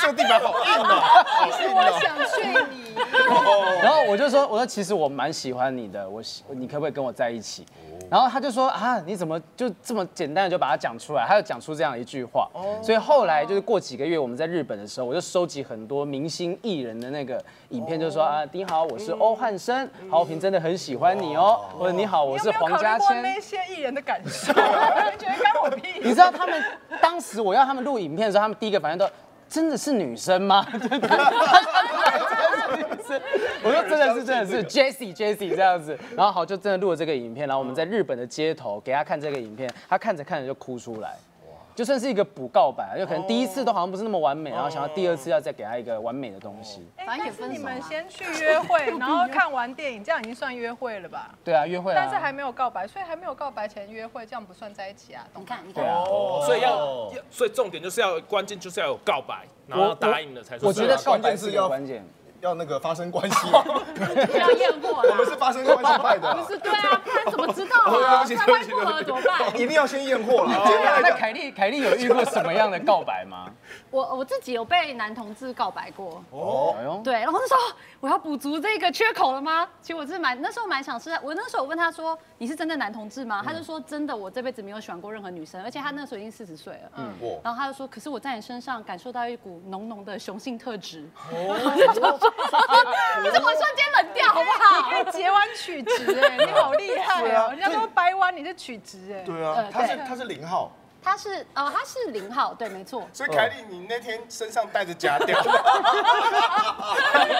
[0.00, 2.00] 这个地板好硬哦， 好硬我哦。
[2.00, 2.54] 想睡你。
[3.82, 7.66] 然后我就说，我说其实我蛮喜欢你的，我喜你可不可以跟我在一起？
[8.10, 11.26] 然后他就说啊，你怎么就这么简单的就把它讲出来？
[11.28, 12.48] 他就讲出这样一句话。
[12.82, 23.22] 所以后来就是过几个月，我们在日本的时候，我就收集很多明星艺人的那个影片，就说啊，你好，我是欧汉声，好评真的很喜欢你哦，或者你好，我是黄家千。
[23.22, 24.52] 那些艺人的感受？
[25.18, 26.62] 觉得干我屁你知道他们
[27.00, 29.08] 当时我要他们录影片的时候，他们第一个反应都
[29.48, 30.66] 真的是女生吗？
[33.62, 41.16] 我说真的是真的是 Jessie Jessie 这样子，然后好就真的录了这个影片，然后我们在日本的街头给他看这个影片，他看着看着就哭出来。
[41.80, 46.86] 就算是一个补告白，就可能第一次都好像不是那么完美，然后想要第二次要再给他一个完美的东西。
[46.96, 51.34] 哎反正也但是你们先去约会， 然后看完电影，这样已经算约会了吧？
[51.42, 51.96] 对啊，约会啊。
[51.96, 55.26] 但是还没有告白，所以还没有告白前约会，这样不算在一起啊？
[55.32, 60.68] 懂看，你看，对啊，哦，所以要，所以重点就是要关键就是要有告白，然后答应了才算。
[60.68, 62.04] 我觉得告关白是个键是要关键。
[62.40, 65.40] 要那个发生关系，不要验货我们是。
[65.40, 67.90] 发生关系派的不，是对啊，不然怎么知道啊？
[67.90, 69.58] 对不起那万一不合怎么办？
[69.58, 70.52] 一定要先验货啦。
[70.66, 73.46] 简单来讲，那凯莉，凯莉有遇过什么样的告白吗？
[73.90, 77.60] 我我自己有被男同志告白过，哦，对，然后那时候
[78.00, 79.68] 我要补足这个缺口了吗？
[79.82, 83.42] 其实我是蛮那时候蛮想是，我那时候我问他说你是真的男同志吗？
[83.44, 86.90] 他就说真的，我这辈子没有喜欢过任何女生，而且他那时候已经四十岁了。
[86.96, 91.06] 嗯，哇然后他就说，可是我在你身上感受到一股浓浓的雄性特质。
[91.28, 92.18] 可是我
[93.52, 94.90] 瞬间冷掉，好不好？
[94.90, 97.50] 可以截弯取直哎，你好厉害对啊哦！
[97.50, 99.20] 人家说掰弯，你是取直哎。
[99.24, 103.04] 对啊他是他是零号，他是呃他是零号，对，没错。
[103.12, 105.42] 所以凯莉，你那天身上带着假屌，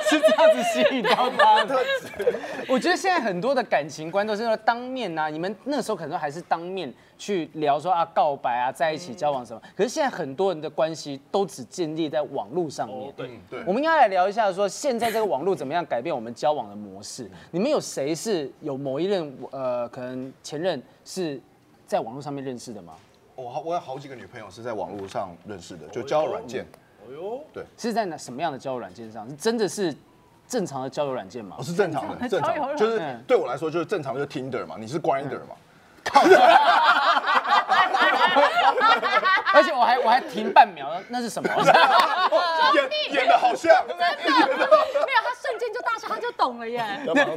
[0.08, 1.78] 是这样子吸引到他的。
[2.68, 9.60] 我觉得现在很多的感情观都是说当面啊，你们那时候可能还是当面去聊说啊告白啊，在一起交往什么。
[9.76, 13.08] 可是现在很多人的关系都只建立在网络上面。
[13.08, 17.30] 哦对对我们应该来聊一下，说现在这个网络怎么样改变我们交往的模式？
[17.50, 21.40] 你们有谁是有某一任呃，可能前任是
[21.86, 22.94] 在网络上面认识的吗？
[23.40, 26.66] 我好我有好几个女朋友是在网络上认识的，就交友软件，
[27.08, 29.28] 哎呦，对是在哪什么样的交友软件上？
[29.28, 29.94] 是真的是
[30.46, 31.62] 正常的交友软件吗我？
[31.64, 35.56] 是正常的， 正常就是嗯对我来说就是正常，就是 Tinder 嘛，你是 Grinder 嘛，
[39.52, 41.48] 而且我还我还停半秒，那是什么？
[42.74, 44.46] 演演的好像，真的没有，
[45.22, 46.84] 他瞬间就大笑，他就懂了耶。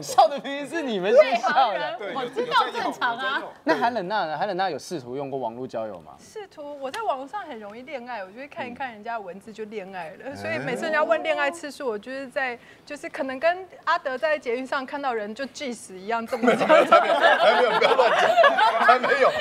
[0.01, 1.97] 笑的明明是你们内先笑的。
[2.13, 3.41] 我知道正常啊。
[3.63, 4.37] 那韩冷娜呢？
[4.37, 6.13] 韩冷娜有试图用过网络交友吗？
[6.19, 16.67] 试图我在网络上很容易恋爱，我就会看一看人家的文字就恋爱了，所以每次人家问恋爱次数，我就是在就是可能跟阿德在捷运上看到人就气死一样这么讲。
[16.67, 18.29] 还没有，不要乱讲，
[18.85, 19.31] 还没有，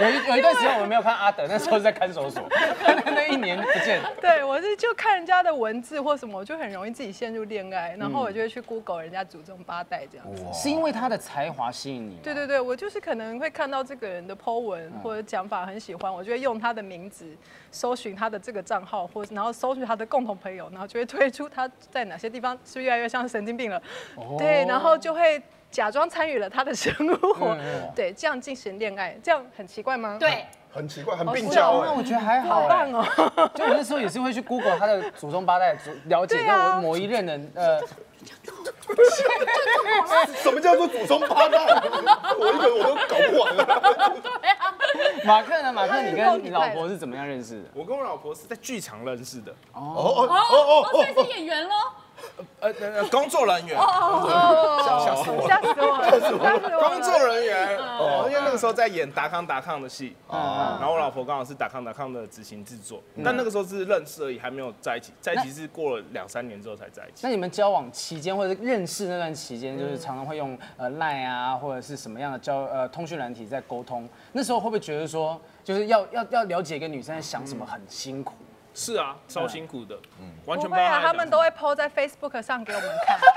[0.00, 2.42] 有一有一段时间我们没有看阿德，那时候是在看守所，
[3.04, 4.00] 那那一年不见。
[4.20, 10.44] 对，我是就看人家的文字或什么，我就很容易自己陷入恋爱，然后我就会去 Google 人家祖宗八代这样子。
[10.52, 12.20] 是因为他的才华吸引你吗？
[12.22, 17.26] 对对对，我就是可能会看到这个人的 po 文或者讲法很喜欢，我就会用他的名字
[17.70, 23.80] 搜寻他的这个账号，或然后搜寻他的共同朋友，然后就会推出他在哪些地方是越来越像神经病了，
[24.38, 27.56] 对，然后就会假装参与了他的生活，
[27.94, 30.16] 对，这样进行恋爱，这样很奇怪吗？
[30.18, 32.02] 对，很奇怪，很并是交哎那我。
[32.02, 32.92] 觉得还好好哎棒。
[32.92, 33.50] 哦。
[33.54, 37.80] 就我那时候也是会去 Google 他的祖宗八代，了解那我某一任的呃，
[40.42, 41.58] 什么叫做祖宗八代？
[42.38, 44.16] 我一个我都搞不完了。
[45.24, 45.72] 马克呢？
[45.72, 47.68] 马克，你跟你老婆是怎么样认识的？
[47.74, 51.74] 我跟我老婆是在剧场认识的，哦哦哦哦，所以是演员喽。
[52.60, 56.40] 呃呃呃，工作人员，哦，吓死我吓死我，吓死我！
[56.88, 67.30] 工作人员，哦，因为那个时候在演达康达康的戏，然后我老婆刚好是达康达康的执行制作，但那个时候是认识而已，还没有在一起，在一起是过了两三年之后才在一起那。
[67.30, 74.08] 你们交往期间或者认识那段期间，就是常常会用呃 Line 啊，或者是什么样的交呃通讯软体在沟通？
[74.32, 78.34] 那时候会不会觉得说，就是要要要了解一个女生在想什么很辛苦？
[78.74, 83.18] 是啊，超辛苦的，嗯完不会啊，全不知道在他们都会 PO 在 Facebook 上给我们看。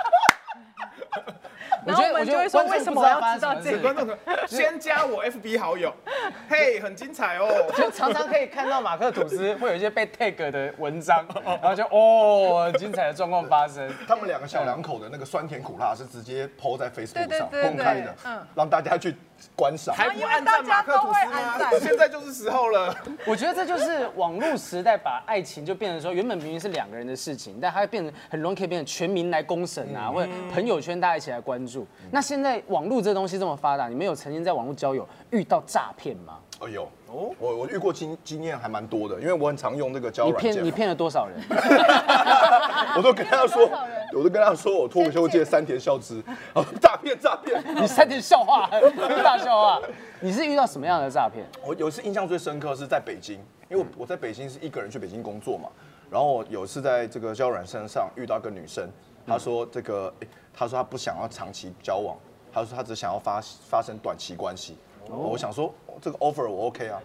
[1.86, 4.06] 然后我们就会说为什么我要知道这讲什么观个？
[4.06, 5.94] 众可先加我 FB 好友，
[6.48, 7.70] 嘿，很精彩哦。
[7.76, 13.94] 就常常可以看到马克吐斯会有一些被 tag 的文章， 然后就哦，很精彩的状况发生。
[14.08, 19.14] 他们两个小两口的那个酸甜苦辣是直接 PO 在 Facebook 上公开的对嗯，让大家去
[19.56, 19.96] 观赏。
[19.96, 21.70] 还不按赞马克吐司吗？
[21.80, 22.96] 现在就是时候了。
[23.26, 31.86] 我觉得这就是网络时代把爱情就变成说，原本明明是两个人的事情，但它变成很容易可以变成全民来公审啊，或者朋友圈大家一起来关注。
[32.12, 36.40] 那现在网络这东西这么发达，你们有曾经在网络交友遇到诈骗吗？
[36.60, 40.56] 哎有哦，我我遇过经经验还蛮多的，因为我很常用那个交友软件嘛。
[40.56, 41.38] 骗你骗了多少人？
[42.96, 43.70] 我都跟他说，
[44.16, 46.24] 我都跟他说我脱口秀界三田孝之，
[46.54, 47.64] 啊诈骗诈骗。
[47.76, 48.70] 你三田笑话，
[49.24, 49.82] 大笑话。
[50.20, 51.46] 你是遇到什么样的诈骗？
[51.66, 55.70] 我有一次印象最深刻是在北京，因为我我在北京是一个人去北京工作嘛，
[56.10, 58.90] 然后我有一次在这个交友软件上遇到一个女生，
[59.26, 60.14] 她说这个，
[60.54, 62.16] 她说她不想要长期交往，
[62.54, 64.78] 她说她只想要发发生短期关系。
[65.10, 67.02] 我想说哦这个 offer 我 OK 啊，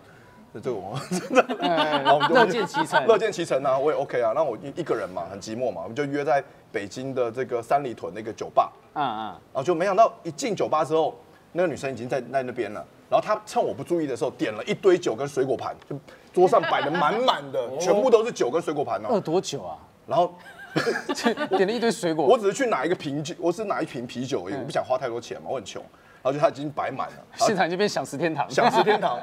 [0.52, 3.06] 这这个我 真的， 然后我们就乐见其成。
[3.06, 4.32] 乐见其成啊，我也 OK 啊。
[4.34, 11.14] 那我一一个人嘛，很寂寞嘛，我们就约在北京的这个三里屯那个酒吧，嗯嗯，然后就没想到一进酒吧之后，
[11.52, 12.84] 那个女生已经在在那边了。
[13.10, 15.96] 然后她趁我不注意的时候，点了一堆酒跟水果盘，就
[16.32, 19.20] 桌上摆的满满的， 全部都是酒跟水果盘饿哦。
[19.20, 19.76] 多久啊？
[20.06, 20.34] 然后
[21.56, 22.24] 点了一堆水果。
[22.26, 25.82] 我只是去拿一个瓶酒，我只是拿一瓶啤酒而已，我不想花太多钱嘛，我很穷。
[26.20, 28.48] 然后就他已经摆满了，现场已经变享食天堂。
[28.50, 29.18] 享食天堂，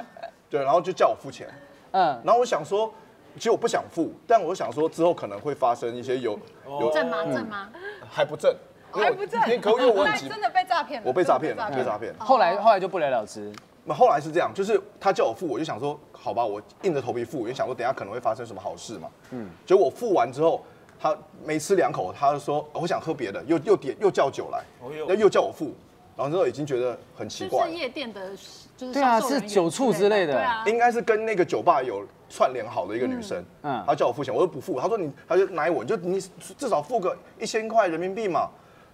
[0.49, 1.47] 对，然后就叫我付钱。
[1.91, 2.93] 嗯，然后我想说，
[3.35, 7.23] 其实我不想付，但我想说之后可能会发生一些有有正吗？
[7.25, 7.69] 正吗？
[8.09, 8.55] 还不正，
[8.91, 12.13] 还不正因为可因为我很急，那真的被诈骗了，我被诈骗了，被诈骗。
[12.19, 13.51] 后来后来就不了了之。
[13.87, 19.07] 那后来是这样，就是他叫我付，我就想说，好吧，我硬着头皮付，我就想说等下可能会发生什么好事嘛。
[19.29, 20.63] 嗯，结果我付完之后，
[20.99, 24.63] 他没吃两口，他就说、哦我想喝别的，又又点又叫酒来，
[25.07, 25.73] 那又叫我付，
[26.17, 28.31] 然后之后已经觉得很奇怪是，夜店的，
[28.77, 30.33] 就是对啊是酒醋之类的。
[30.33, 33.79] 对啊，应该是跟那个酒吧有串联好的一个女生，嗯。
[33.79, 36.19] 嗯，她叫我付钱，我又不付，她说你，她就拿我，你就你
[36.57, 38.49] 至少付个一千块人民币嘛，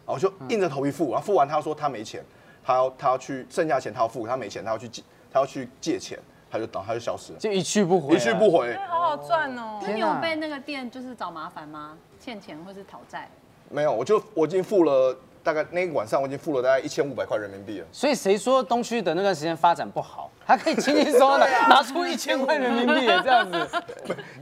[0.06, 2.24] 然后我就硬着头皮付，然后付完她说她没钱，
[2.64, 6.20] 她要她要去剩下钱她要付，她没钱她要去借她要去借钱，
[6.52, 8.52] 她就然后她就消失了，就一去不回，一去不。
[8.52, 9.80] 回，好好赚哦。
[9.82, 11.98] 那你有被那个店就是找麻烦吗？
[12.20, 13.30] 欠钱或是讨债？
[13.70, 20.30] 没有，我就我已经付了大概那一晚上我已经付了大概一千五百块人民币了，所以谁说东区的那段时间发展不好？
[20.52, 23.70] 他可以轻轻松松的拿出一千块人民币这样子。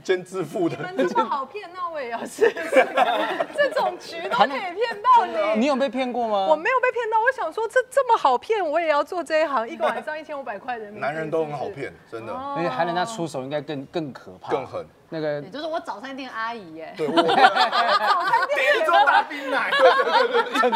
[0.02, 0.96] 先支付的你。
[0.96, 2.88] 们这么好骗，那我也要 试试。
[3.54, 5.60] 这种局都可以骗到你。
[5.60, 6.48] 你有被骗过吗？
[6.50, 11.00] 我没有被骗到，我想说这这么好骗，我也要做这一行，一个晚上一千五百块人民币。
[11.00, 14.84] 男人都很好骗，真的而且还能他出手，应该更更可怕，更狠。
[15.12, 17.36] 那个也就是我早餐店阿姨耶，对，我早餐
[18.54, 20.72] 店一桌大冰奶，可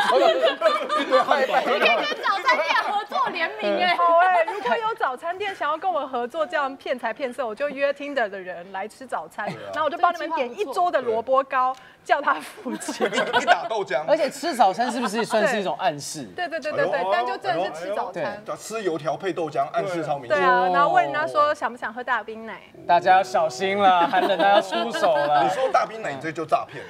[1.77, 3.95] 以跟早餐店合作联名哎。
[4.05, 13.09] 好哎、如果有早餐店想要跟我合作，这样骗财骗色，我就约听的的人来吃早餐，然后我就帮你们点一桌的萝卜糕，叫他付钱。
[13.15, 16.25] 一一打豆浆，而且吃早餐是不是算是一种暗示？
[16.35, 18.43] 对对对对对哎，但就真的是吃早对餐。
[18.59, 20.37] 吃油条配豆浆，暗示超明显。
[20.37, 22.61] 对啊，然后问人家说想不想喝大冰奶？
[22.87, 25.55] 大家要小心了，寒冷他要出手了 你了。
[25.55, 26.85] 说大冰奶，你这就诈骗。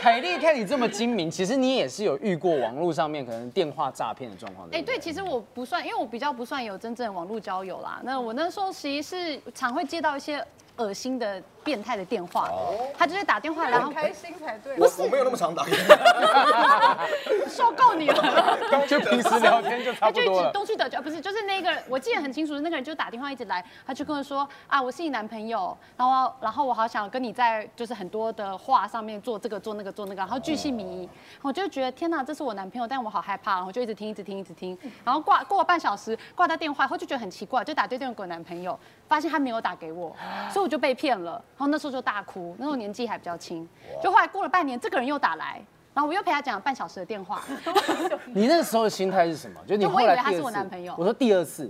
[0.00, 4.68] 凯莉，看你这么精明，其实你也是有遇过网络上面可能电话诈骗的状况。
[4.72, 8.00] 哎，对，其实我不算，因为我比较不算有真正网络交友啦。
[8.02, 10.44] 那我那时候其实是常会接到一些
[10.76, 12.50] 恶心的、变态的电话，
[12.96, 14.74] 他就是打电话来，然后很开心才对。
[14.78, 17.06] 我我没有那么常 打电话，
[17.46, 18.86] 受够你了。
[18.88, 20.50] 就平时聊天就差他就一直不多了。
[20.50, 31.06] 东区的，不是，就是那个，我记得很清楚，那个人就打电话一直来，他就跟我说啊，我是你男朋友，然后然后我好想跟你在就是很多的话上面做这个做那个做那个，然后巨细靡遗，
[31.42, 40.16] 我就觉得天哪，这是我男朋友，但我好害怕，然后就一直听一直听一直听，然后挂过了半小时挂他电话以后就觉得很奇怪，就打对电话给我男朋友，发现他没有打给我，
[40.50, 43.68] 所以我就被骗了，然后那时候就大哭，那时候年纪还比较轻，
[44.00, 45.60] 就后来过了半年，这个人又打来。
[45.92, 47.42] 然后我又陪他讲了半小时的电话，
[48.32, 49.60] 你那个时候的心态是什么？
[49.66, 51.68] 就你就我后以为他是我男朋友我说第二次，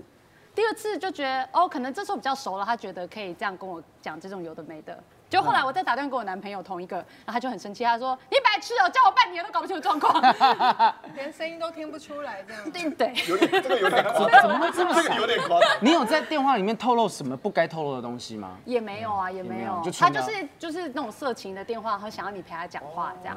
[0.55, 5.03] 第二次就觉得哦，可能这时候比较熟了，他觉得可以这样跟我讲这种有的没的。
[5.29, 10.23] 就后来我再打电话给我男朋友同一个，然后他就很生气，他说：“你白痴哦，叫我半年都搞不清楚状况。
[11.15, 15.69] 连声音都听不出来，这样”对对，有点这个有点夸张，怎么会这么 这个有点夸张。
[15.81, 18.57] 你有在电话里面透露什么不该透露的东西吗？
[18.65, 23.37] 也没有啊，也没有他就是就是那种色情的电话，他想要你陪他讲话这样。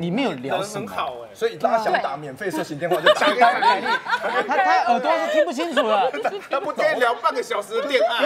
[0.00, 0.88] 里面有聊人什么？
[0.88, 1.34] 很好哎。
[1.34, 3.86] 所以大家想打免费色情电话就打给凯莉，
[4.48, 6.12] 他他耳朵是听不清楚的。
[6.50, 8.22] 他不可以聊半个小时的恋爱，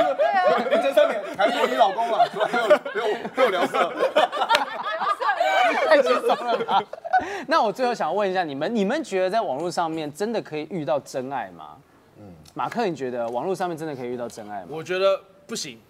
[0.71, 2.29] 凌晨三点，凯莉，我你老公了，
[3.01, 3.93] 出来陪我陪我陪我聊色。
[5.89, 6.83] 太轻松了吧？
[7.47, 11.77] 那我最后想问一下你们，你们觉得在网络上面真的可以遇到真爱吗？
[12.19, 14.69] 嗯，马克，你觉得网络上面真的可以遇到真爱吗？
[14.71, 15.81] 我觉得不行，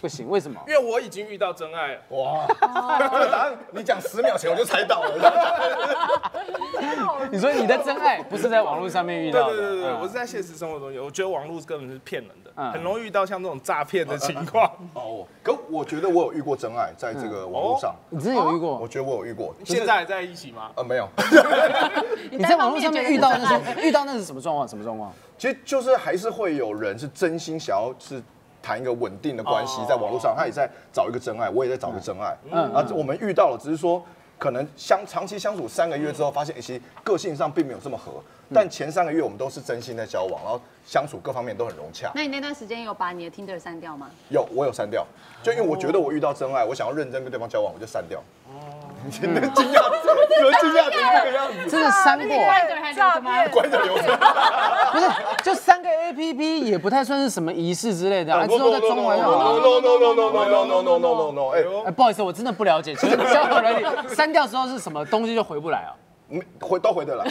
[0.00, 0.60] 不行，为什么？
[0.68, 2.00] 因为我已经遇到真爱了。
[2.10, 2.46] 哇，
[3.10, 6.30] 这答案你讲十秒前我就猜到了。
[7.30, 9.56] 你说你的真爱不是在网络上面遇到的？
[9.56, 14.70] 对对对，嗯我是在现实生活中有，我觉得网络根本是骗人的，嗯很容易遇到像这种诈骗的情况。
[14.94, 18.78] 哦，可我觉得我有遇过真爱，在这个网络上，你真的有遇过？
[18.78, 19.54] 我觉得我有遇过。
[19.60, 20.70] 就是现在还在一起吗？
[20.76, 21.08] 呃没有，
[22.30, 24.66] 你在网络上面遇到那是遇到那是什么状况？
[24.66, 25.12] 什么状况？
[25.36, 28.22] 其实就是还是会有人是真心想要是
[28.62, 32.36] 谈一个稳定的关系，在网络上他也在找一个真爱，我也在找个真爱。
[32.50, 34.02] 嗯，啊，我们遇到了，只是说
[34.38, 42.10] 可能相长期相处三个月之后，发现欸其实个性上并没有这么合，但前三个月我们都是真心在交往，然后相处各方面都很融洽。
[42.14, 44.10] 那你那段时间有把你的 Tinder 删掉吗？
[44.28, 45.06] 有我有删掉，
[45.42, 48.22] 就因为我觉得我遇到真爱，我想要认真跟对方交往，我就删掉。
[49.04, 51.70] 你惊讶，怎么惊讶成这个样子？
[51.70, 53.48] 真的删过，乖的还留着吗？
[53.50, 54.02] 乖的留着。
[54.92, 55.06] 不是
[55.42, 59.24] 就三个 A P P 也不太算是什么仪式之类的，啊，之后再装完 no。
[59.24, 65.94] no no no no no no no no no no，哎，哎，不好意思，我真的不了解，请问交友软体删掉之后是什么东西就回不来啊？
[66.28, 67.24] 没回都回得来。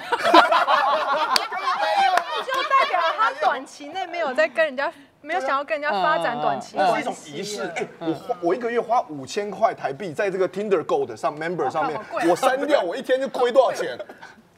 [3.49, 7.63] 短期内没有在跟人家，没有想要跟人家发展短期是一种仪式。
[7.75, 13.97] 哎，我花我一个月花五千块台币在这个 Tinder Gold 上 Member 上面， 我删掉，我一天就亏多少钱？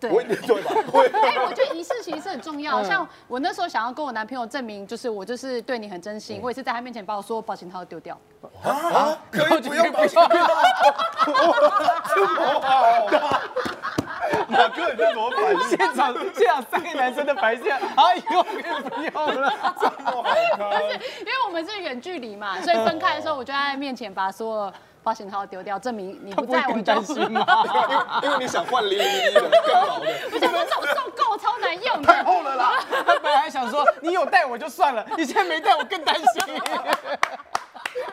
[0.01, 0.73] 对我一定对吧？
[0.91, 1.07] 会。
[1.07, 2.83] 哎，我觉得仪式其实是很重要。
[2.83, 8.17] 像我那时候想要跟我男朋友证明，就是我就是对你很真心，我也是在他面前把我所有保险套都丢掉。
[8.63, 10.27] 啊，可以不用保险套，
[12.15, 12.97] 这么好。
[14.47, 15.59] 马哥，你这怎么反应？
[15.69, 19.53] 现场现场三个男生的白线，哎呦，可以不用了。
[21.19, 24.73] 因为我们是远距离嘛，所以分开的时候，我就在他面前把所有
[25.03, 27.45] 保险套丢掉，证明你不在，我就担心吗？
[28.21, 32.23] 因 为因为你想换零零一的更好的，我想说这种受够超难用太。
[32.23, 32.79] 厚了啦。
[33.05, 36.25] 他本来还想说你有带我就算了，你现在没带我更担心。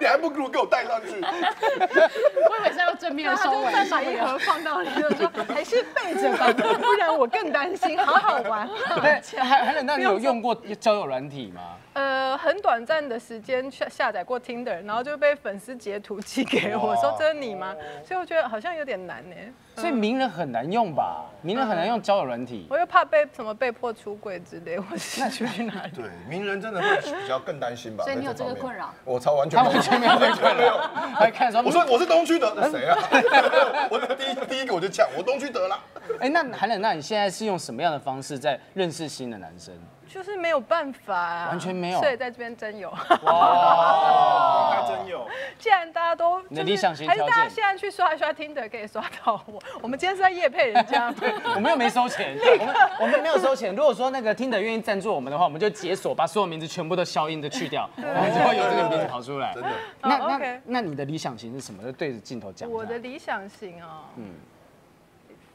[0.01, 1.21] 你还不如给我带上去。
[1.21, 7.99] 我以为是要正面收尾，把一盒放到你就说还是背着吧， 不然我更担心。
[7.99, 8.69] 好好玩。
[9.01, 11.61] 对，还还有，那你有用过交友软体吗？
[11.99, 17.75] 呃，很短暂的时间下下载过 Tinder，然后就被粉丝截图寄给我，说这是你吗？
[18.07, 19.35] 所以我觉得好像有点难呢。
[19.75, 21.25] 所以名人很难用吧？
[21.43, 22.69] 名人很难用交友软体。
[22.71, 25.91] 我又怕被什么被迫出柜之类，我是出 去哪里。
[25.91, 28.05] 对，名人真的会比较更担心吧。
[28.05, 28.95] 所以你有这个困扰？
[29.05, 30.79] 我超完全他完全没有这个困扰，
[31.19, 32.97] 还看说我说我是东区的，那谁啊？
[33.91, 35.77] 我的第一第一个我就抢，我东区得了。
[36.21, 39.75] 哎，那韩冷，那你现在是用什么样的方式在认识新的男生？
[40.09, 42.91] 就是没有办法、啊，完全没有所以在这边真有。
[42.91, 45.27] 哇，他真有。
[45.59, 49.63] 既然大家都、就是，你的理想型还是大家现在去刷一刷 Tinder 可以刷到我。
[49.83, 51.13] 我们今天是在夜配人家，
[51.55, 53.75] 我们又没收钱，我们我们没有收钱。
[53.75, 59.53] 如果说那个听的愿意赞助我们的话，我们就解锁，把所有名字全部都消音的去掉，我们就会有这个名字跑出来。
[59.55, 59.71] 真的。
[60.03, 61.83] 那哦那，OK 那你的理想型是什么？
[61.83, 62.71] 就对着镜头讲。
[62.71, 64.35] 我的理想型哦，嗯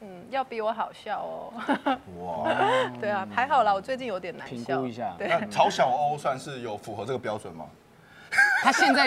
[0.06, 1.54] 嗯，要比我好笑哦。
[2.20, 2.51] 哇，
[2.99, 4.82] 对啊，还好啦，我最近有点难评笑。
[4.82, 7.66] 估一下对，那曹小欧算是有符合这个标准吗？
[8.62, 9.06] 他现在，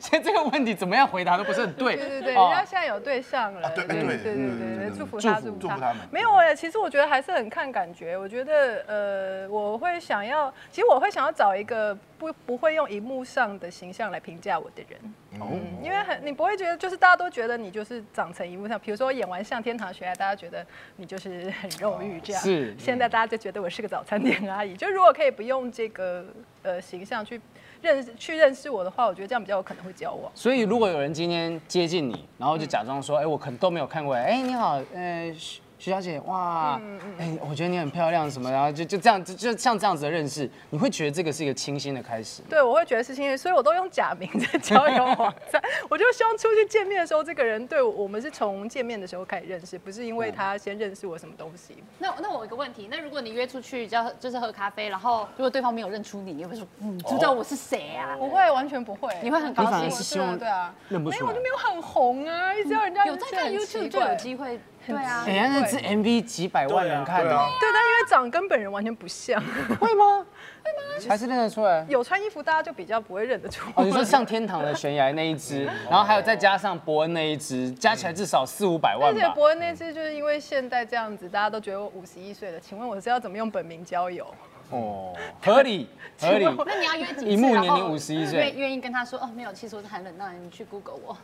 [0.00, 1.96] 现在这个问题怎么样回答都不是很对。
[1.96, 8.16] 对对对，哦人家现在有对象了，对对对对对嗯对对，嗯祝福他，祝福祝祝福他们没有哎，其实我觉得还是很看感觉。
[8.16, 14.98] 我觉得呃，我会想要，其实我会想要找一个不不会用荧幕上的形象来评价我的人。
[15.34, 20.64] 嗯，因为很你不会觉得，就是大家都觉得你就是长成荧幕上，比如说演完《向天堂学爱》，大家觉得
[20.96, 22.42] 你就是很肉欲这样。
[22.42, 24.76] 是现在大家就觉得我是个早餐店阿姨。
[24.76, 26.24] 就如果可以不用这个
[26.62, 27.40] 呃形象去
[27.82, 30.30] 认识去认识我的话，我觉得这样比较有可能会交往。
[30.34, 35.34] 所以如果有人今天接近你，然后就假装说，哎，我可能都没有看过，哎，你好，呃，
[35.82, 36.80] 徐徐小姐，哇，
[37.18, 42.40] 哎，我觉得你很漂亮什么，然后就就这样，就就像这样子的认识，你会觉得这个是一个清新的开始。
[42.48, 45.60] 对，我会觉得是清新，所以我都用假名在 交友网站。
[45.90, 51.82] 我就希望出去见面的时候，这个人对我我们是从见面的时候开始认识，不是因为他先认识我什么东西。
[51.98, 58.16] 那那我有一个问题，那如果你约出去叫就是喝咖啡，然后如果对方没有认出你，你会说，嗯，知道我是谁啊？
[58.16, 59.12] 不会，完全不会。
[59.20, 65.24] 你会很高兴是希望对啊，没有，认不出来我就没有很红啊，一直要人家有在看 YouTube 就有机会，对啊。
[65.26, 69.40] 哎欸，那支 MV 几百万人看的，对啊，对，但因为长跟本人完全不像，
[69.80, 70.26] 会吗？
[70.64, 71.84] 会吗还是认得出来？
[71.88, 79.20] 有穿衣服大家就比较不会认得出哦，你说上天堂的悬崖那一只，然后还有再加上伯恩那一只，加起来至少四五百万吧。
[79.20, 84.26] 而且伯恩那只就是因为现在这样子，大家都觉得我五十一岁了，请问我是要怎么用本名交友？
[84.72, 85.88] 哦， 合理
[86.20, 86.44] 合理。
[86.66, 87.26] 那你要约几次？
[87.26, 91.16] 一幕年龄然后51岁愿愿意跟他说哦，没有，其实我是很冷，淡你去 Google 我。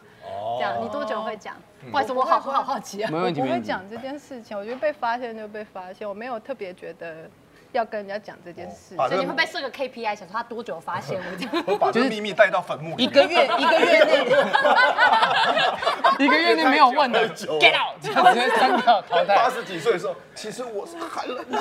[0.59, 1.57] 这样，你多久会讲？
[1.91, 3.11] 不好意思，我好好好奇啊。
[3.11, 3.53] 没问题，我不。
[3.53, 7.29] 会讲这件事情，我觉得被发现就被发现，我没有特别觉得
[7.73, 8.97] 要跟人家讲这件事。
[8.97, 11.65] 所以你会不会设个 KPI，想说他多久发现我 这样？
[11.67, 13.05] 我把这个秘密带到坟墓里。
[13.05, 14.25] 一个月一个月内，
[16.19, 19.51] 一个月内没有问的太久了，get out，就直接删掉淘汰八。
[19.51, 21.59] 十几岁的时候，其实我是寒冷的。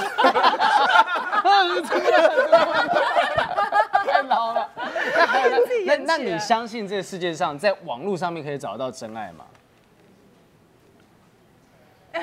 [4.06, 4.70] 太老了。
[5.18, 9.46] 那还有那那你相信这个世界上在网络上面可以找到真爱吗？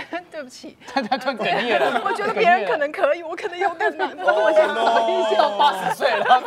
[0.30, 2.03] 对不起，他他突然哽咽了。
[2.05, 4.11] 我觉得别人可能可以，我可能有点难。
[4.18, 6.42] 我先已经到八十岁了，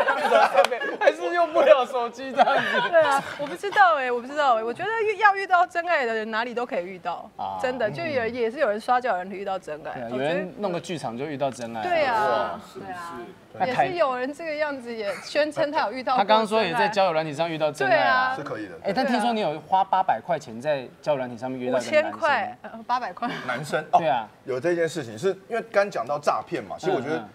[0.99, 2.89] 还是用不了手机这样子。
[2.89, 4.89] 对啊，我不知道哎、我不知道哎、我觉得
[5.19, 11.81] 要遇到真爱的人，哪里都可以遇到，啊真的，就有人也是有人刷脚，有人遇到真爱有人弄个剧场就遇到真爱。
[11.83, 13.19] 对啊，对啊，
[13.65, 18.75] 也是有人这个样子也宣称他有遇到他刚刚说也在交友软体上遇到真爱对啊是可以的。
[18.83, 27.27] 哎，但听说你有花八百块钱在交友软体上面约到五千块，呃八百块，男生哦， 对啊，有这件事情，是因为刚讲到诈骗嘛，其实我觉得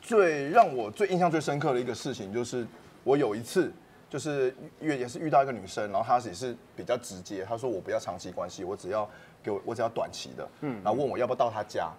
[0.00, 2.66] 最让我最印象最深刻的一个事情，就是
[3.04, 3.72] 我有一次
[4.08, 9.08] 就是遇也是遇到一个女生，然后她也是比较直接，她说我不要长期关系，我只要
[9.42, 11.90] 给我我只要短期的，嗯，然后问我要不要到她家，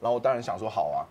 [0.00, 1.04] 然后我当然想说好啊，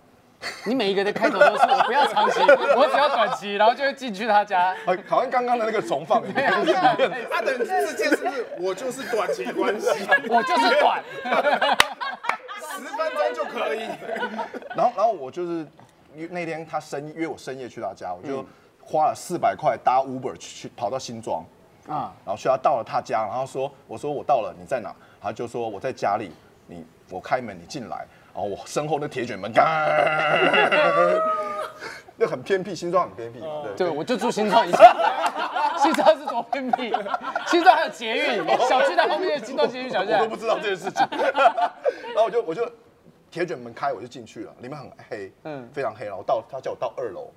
[0.66, 4.76] 你每一个的开头都是我不要长期，我只要短期，然后就会进去他家。
[4.86, 6.50] 好好像刚刚的那个重放 里面，
[7.30, 9.88] 他的这件是不是我就是短期关系，
[10.30, 11.04] 我就是短，
[12.62, 13.90] 十分钟就可以？
[14.76, 15.68] 然后然后我就是
[16.30, 18.46] 那天他深约我深夜去他家，我就
[18.82, 21.44] 花了四百块搭 Uber 去去跑到新庄。
[21.88, 24.94] 啊，然后去他到了他家，然后说我说我到了，你在哪？
[25.20, 26.32] 他就说我在家里，
[26.68, 29.52] 你我开门你进来，然后我身后的铁卷门，
[32.22, 34.94] 那很偏僻，新庄很偏僻嘛，对对，我就住新庄一下，
[35.82, 36.94] 新庄是多偏僻，
[37.48, 40.20] 新庄还有捷运，小区在后面，新庄捷运小区我。
[40.20, 41.08] 都不知道这件事情。
[42.14, 42.70] 然后我就我就
[43.32, 46.08] 铁卷门开，我就进去了，里面很黑，嗯嗯，非常黑。
[46.08, 47.32] 然后到他叫我到二楼，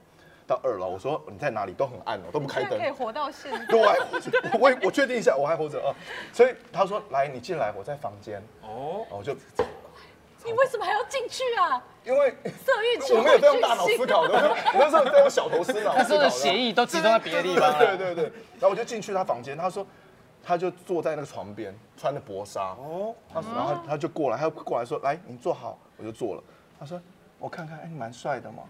[0.48, 1.72] 到二楼，我说你在哪里？
[1.72, 2.90] 都很暗哦，都不开灯可以。
[2.90, 3.64] 活到现在。
[3.66, 5.94] 对，我还活着，我我确定一下，我还活着啊。
[6.32, 8.42] 所以他说来，你进来，我在房间。
[8.62, 9.36] 哦，我就
[10.44, 11.82] 你为什么还要进去啊？
[12.04, 15.94] 因为色欲情我没有在用大脑思考的， 我那时候在用小头思脑。
[15.94, 17.78] 他说的协议都集中在别的地方。
[17.78, 19.86] 对对对，然后我就进去他房间，他说，
[20.42, 22.60] 他就坐在那个床边，穿着薄纱。
[22.72, 26.42] 哦，他然后他他就过来，他过来说，来，你坐好，我就坐了。
[26.78, 27.00] 他说，
[27.38, 28.64] 我看看，哎，你蛮帅的嘛。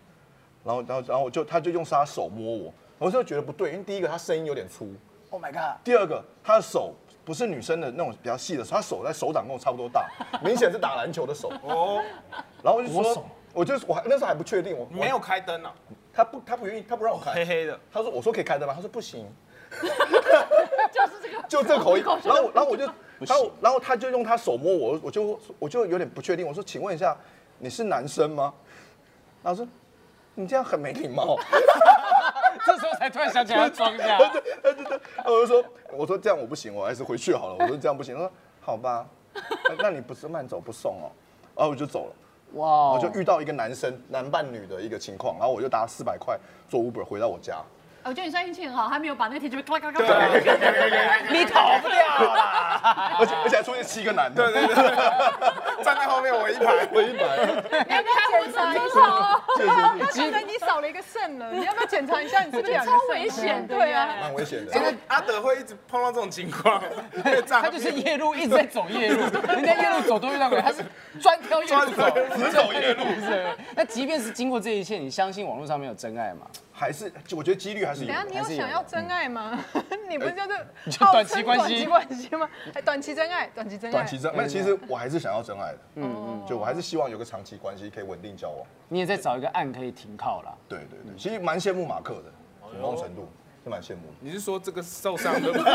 [0.64, 4.92] 然后然后然后我就他就用他手摸我，我就觉得不对，因为第一个他声音有点粗
[5.30, 5.82] ，Oh my god！
[5.82, 6.94] 第二个他的手。
[7.24, 10.08] 不是女生的那种比较细的手，他手在手掌跟我差不多大，
[10.42, 11.52] 明显是打篮球的手。
[11.62, 12.02] 哦，
[12.62, 15.72] 然后我就我手说，我就我还那时候还不确定，我没有开灯啊，
[16.12, 17.44] 他不他不愿意，他不让我开黑。
[17.44, 17.78] 黑的。
[17.92, 18.74] 他说我说可以开灯吗？
[18.74, 19.26] 他说不行。
[19.72, 22.84] 就是这个， 就这口音，然后然后我就，
[23.20, 27.16] 然后然后他就用他手摸我，我就我就有点不确定，我说请问一下，
[27.58, 28.52] 你是男生吗？
[29.42, 29.66] 然后说
[30.34, 31.38] 你这样很没礼貌，
[32.66, 34.18] 这时候才突然想起来要装一下。
[35.30, 41.10] 我就说我说这样我不行，我还是回去好了，我说这样不行，他说好吧，那那你不是慢走不送哦，
[41.56, 42.12] 然后我就走了。
[42.54, 42.92] 哇哦。
[42.94, 47.62] 我就遇到一个男生男扮女的一个情况，然后我就搭四百块坐 Uber 回到我家，
[48.05, 51.32] 我觉得你算运气很好，还没有把那个铁球咔咔咔对。
[51.32, 51.96] 你逃不掉
[52.34, 53.16] 啦！
[53.20, 54.84] 而且而且还出现七个男的，对对对，
[55.84, 56.88] 站在后面我一排。
[56.92, 57.24] 我一排，
[57.86, 59.40] 你要不要检查一下？
[60.05, 62.98] 他觉得你少了一个肾了，你要不要检查一下你是不是两个超？
[63.11, 64.74] 危险的对啊，蛮危险的。
[64.76, 66.82] 因为，阿德会一直碰到这种情况，
[67.48, 70.84] 他就是夜路一直在走夜路，人家夜路走都遇到鬼，他是
[71.20, 73.05] 专挑夜路走，只走夜路。
[73.24, 73.46] 是。
[73.76, 76.46] 那即便是经过这一切，你相信网络上面有真爱吗？
[76.82, 78.08] 还是我觉得几率还是有。
[78.08, 79.64] 等下你有想要真爱吗？
[80.10, 82.50] 你不是就是就短期关系短期关系吗？
[82.74, 88.66] 还，短期真爱，短期真爱，短期真，那其实我还是想要真爱的，嗯嗯，就我还是希望有个长期关系可以稳定交往。
[88.88, 90.52] 你也在找一个岸可以停靠啦。
[90.68, 93.28] 对对对，其实蛮羡慕马克的，某种程度
[93.64, 94.14] 是蛮羡慕的。
[94.20, 95.64] 你是说这个受伤的吗？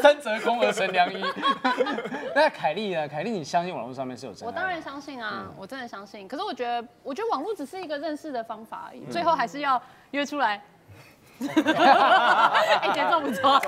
[0.00, 1.22] 三折肱而成良医。
[2.34, 3.08] 那凯莉呢？
[3.08, 4.46] 凯莉，你相信网络上面是有真爱？
[4.46, 6.26] 我当然相信啊，我真的相信。
[6.28, 9.80] 可是我觉得，我觉得网络只是一个认识的方法而已，最后还是要
[10.12, 10.62] 约出来。
[11.40, 13.58] 哎，节奏不错，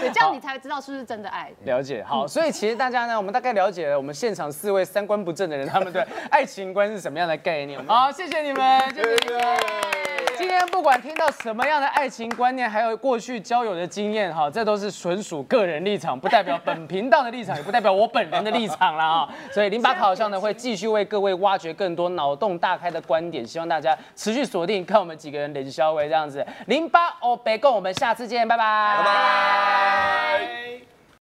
[0.00, 1.52] 对，这样你才知道是不是真的爱。
[1.64, 7.82] 了解，好，所以其实大家呢，我们大概了解了我们现场四位三观不正的人，他们对爱情观是什么样的概念。
[7.86, 10.03] 好，谢谢你们，谢谢你们。
[10.44, 19.28] 今天不管听到什么样的爱情观念，还有过去交友的经验，哈，这都是纯属个人立场，不代表本频道的立场，也不代表我本人的立场啦啊。
[19.50, 26.46] 所以零八考校呢会继续为各位挖掘更多脑洞大开的观点，希望大家持续锁定看我们几个人冷笑微这样子。
[26.66, 30.93] 零八哦，北共，我们下次见，拜拜，拜拜。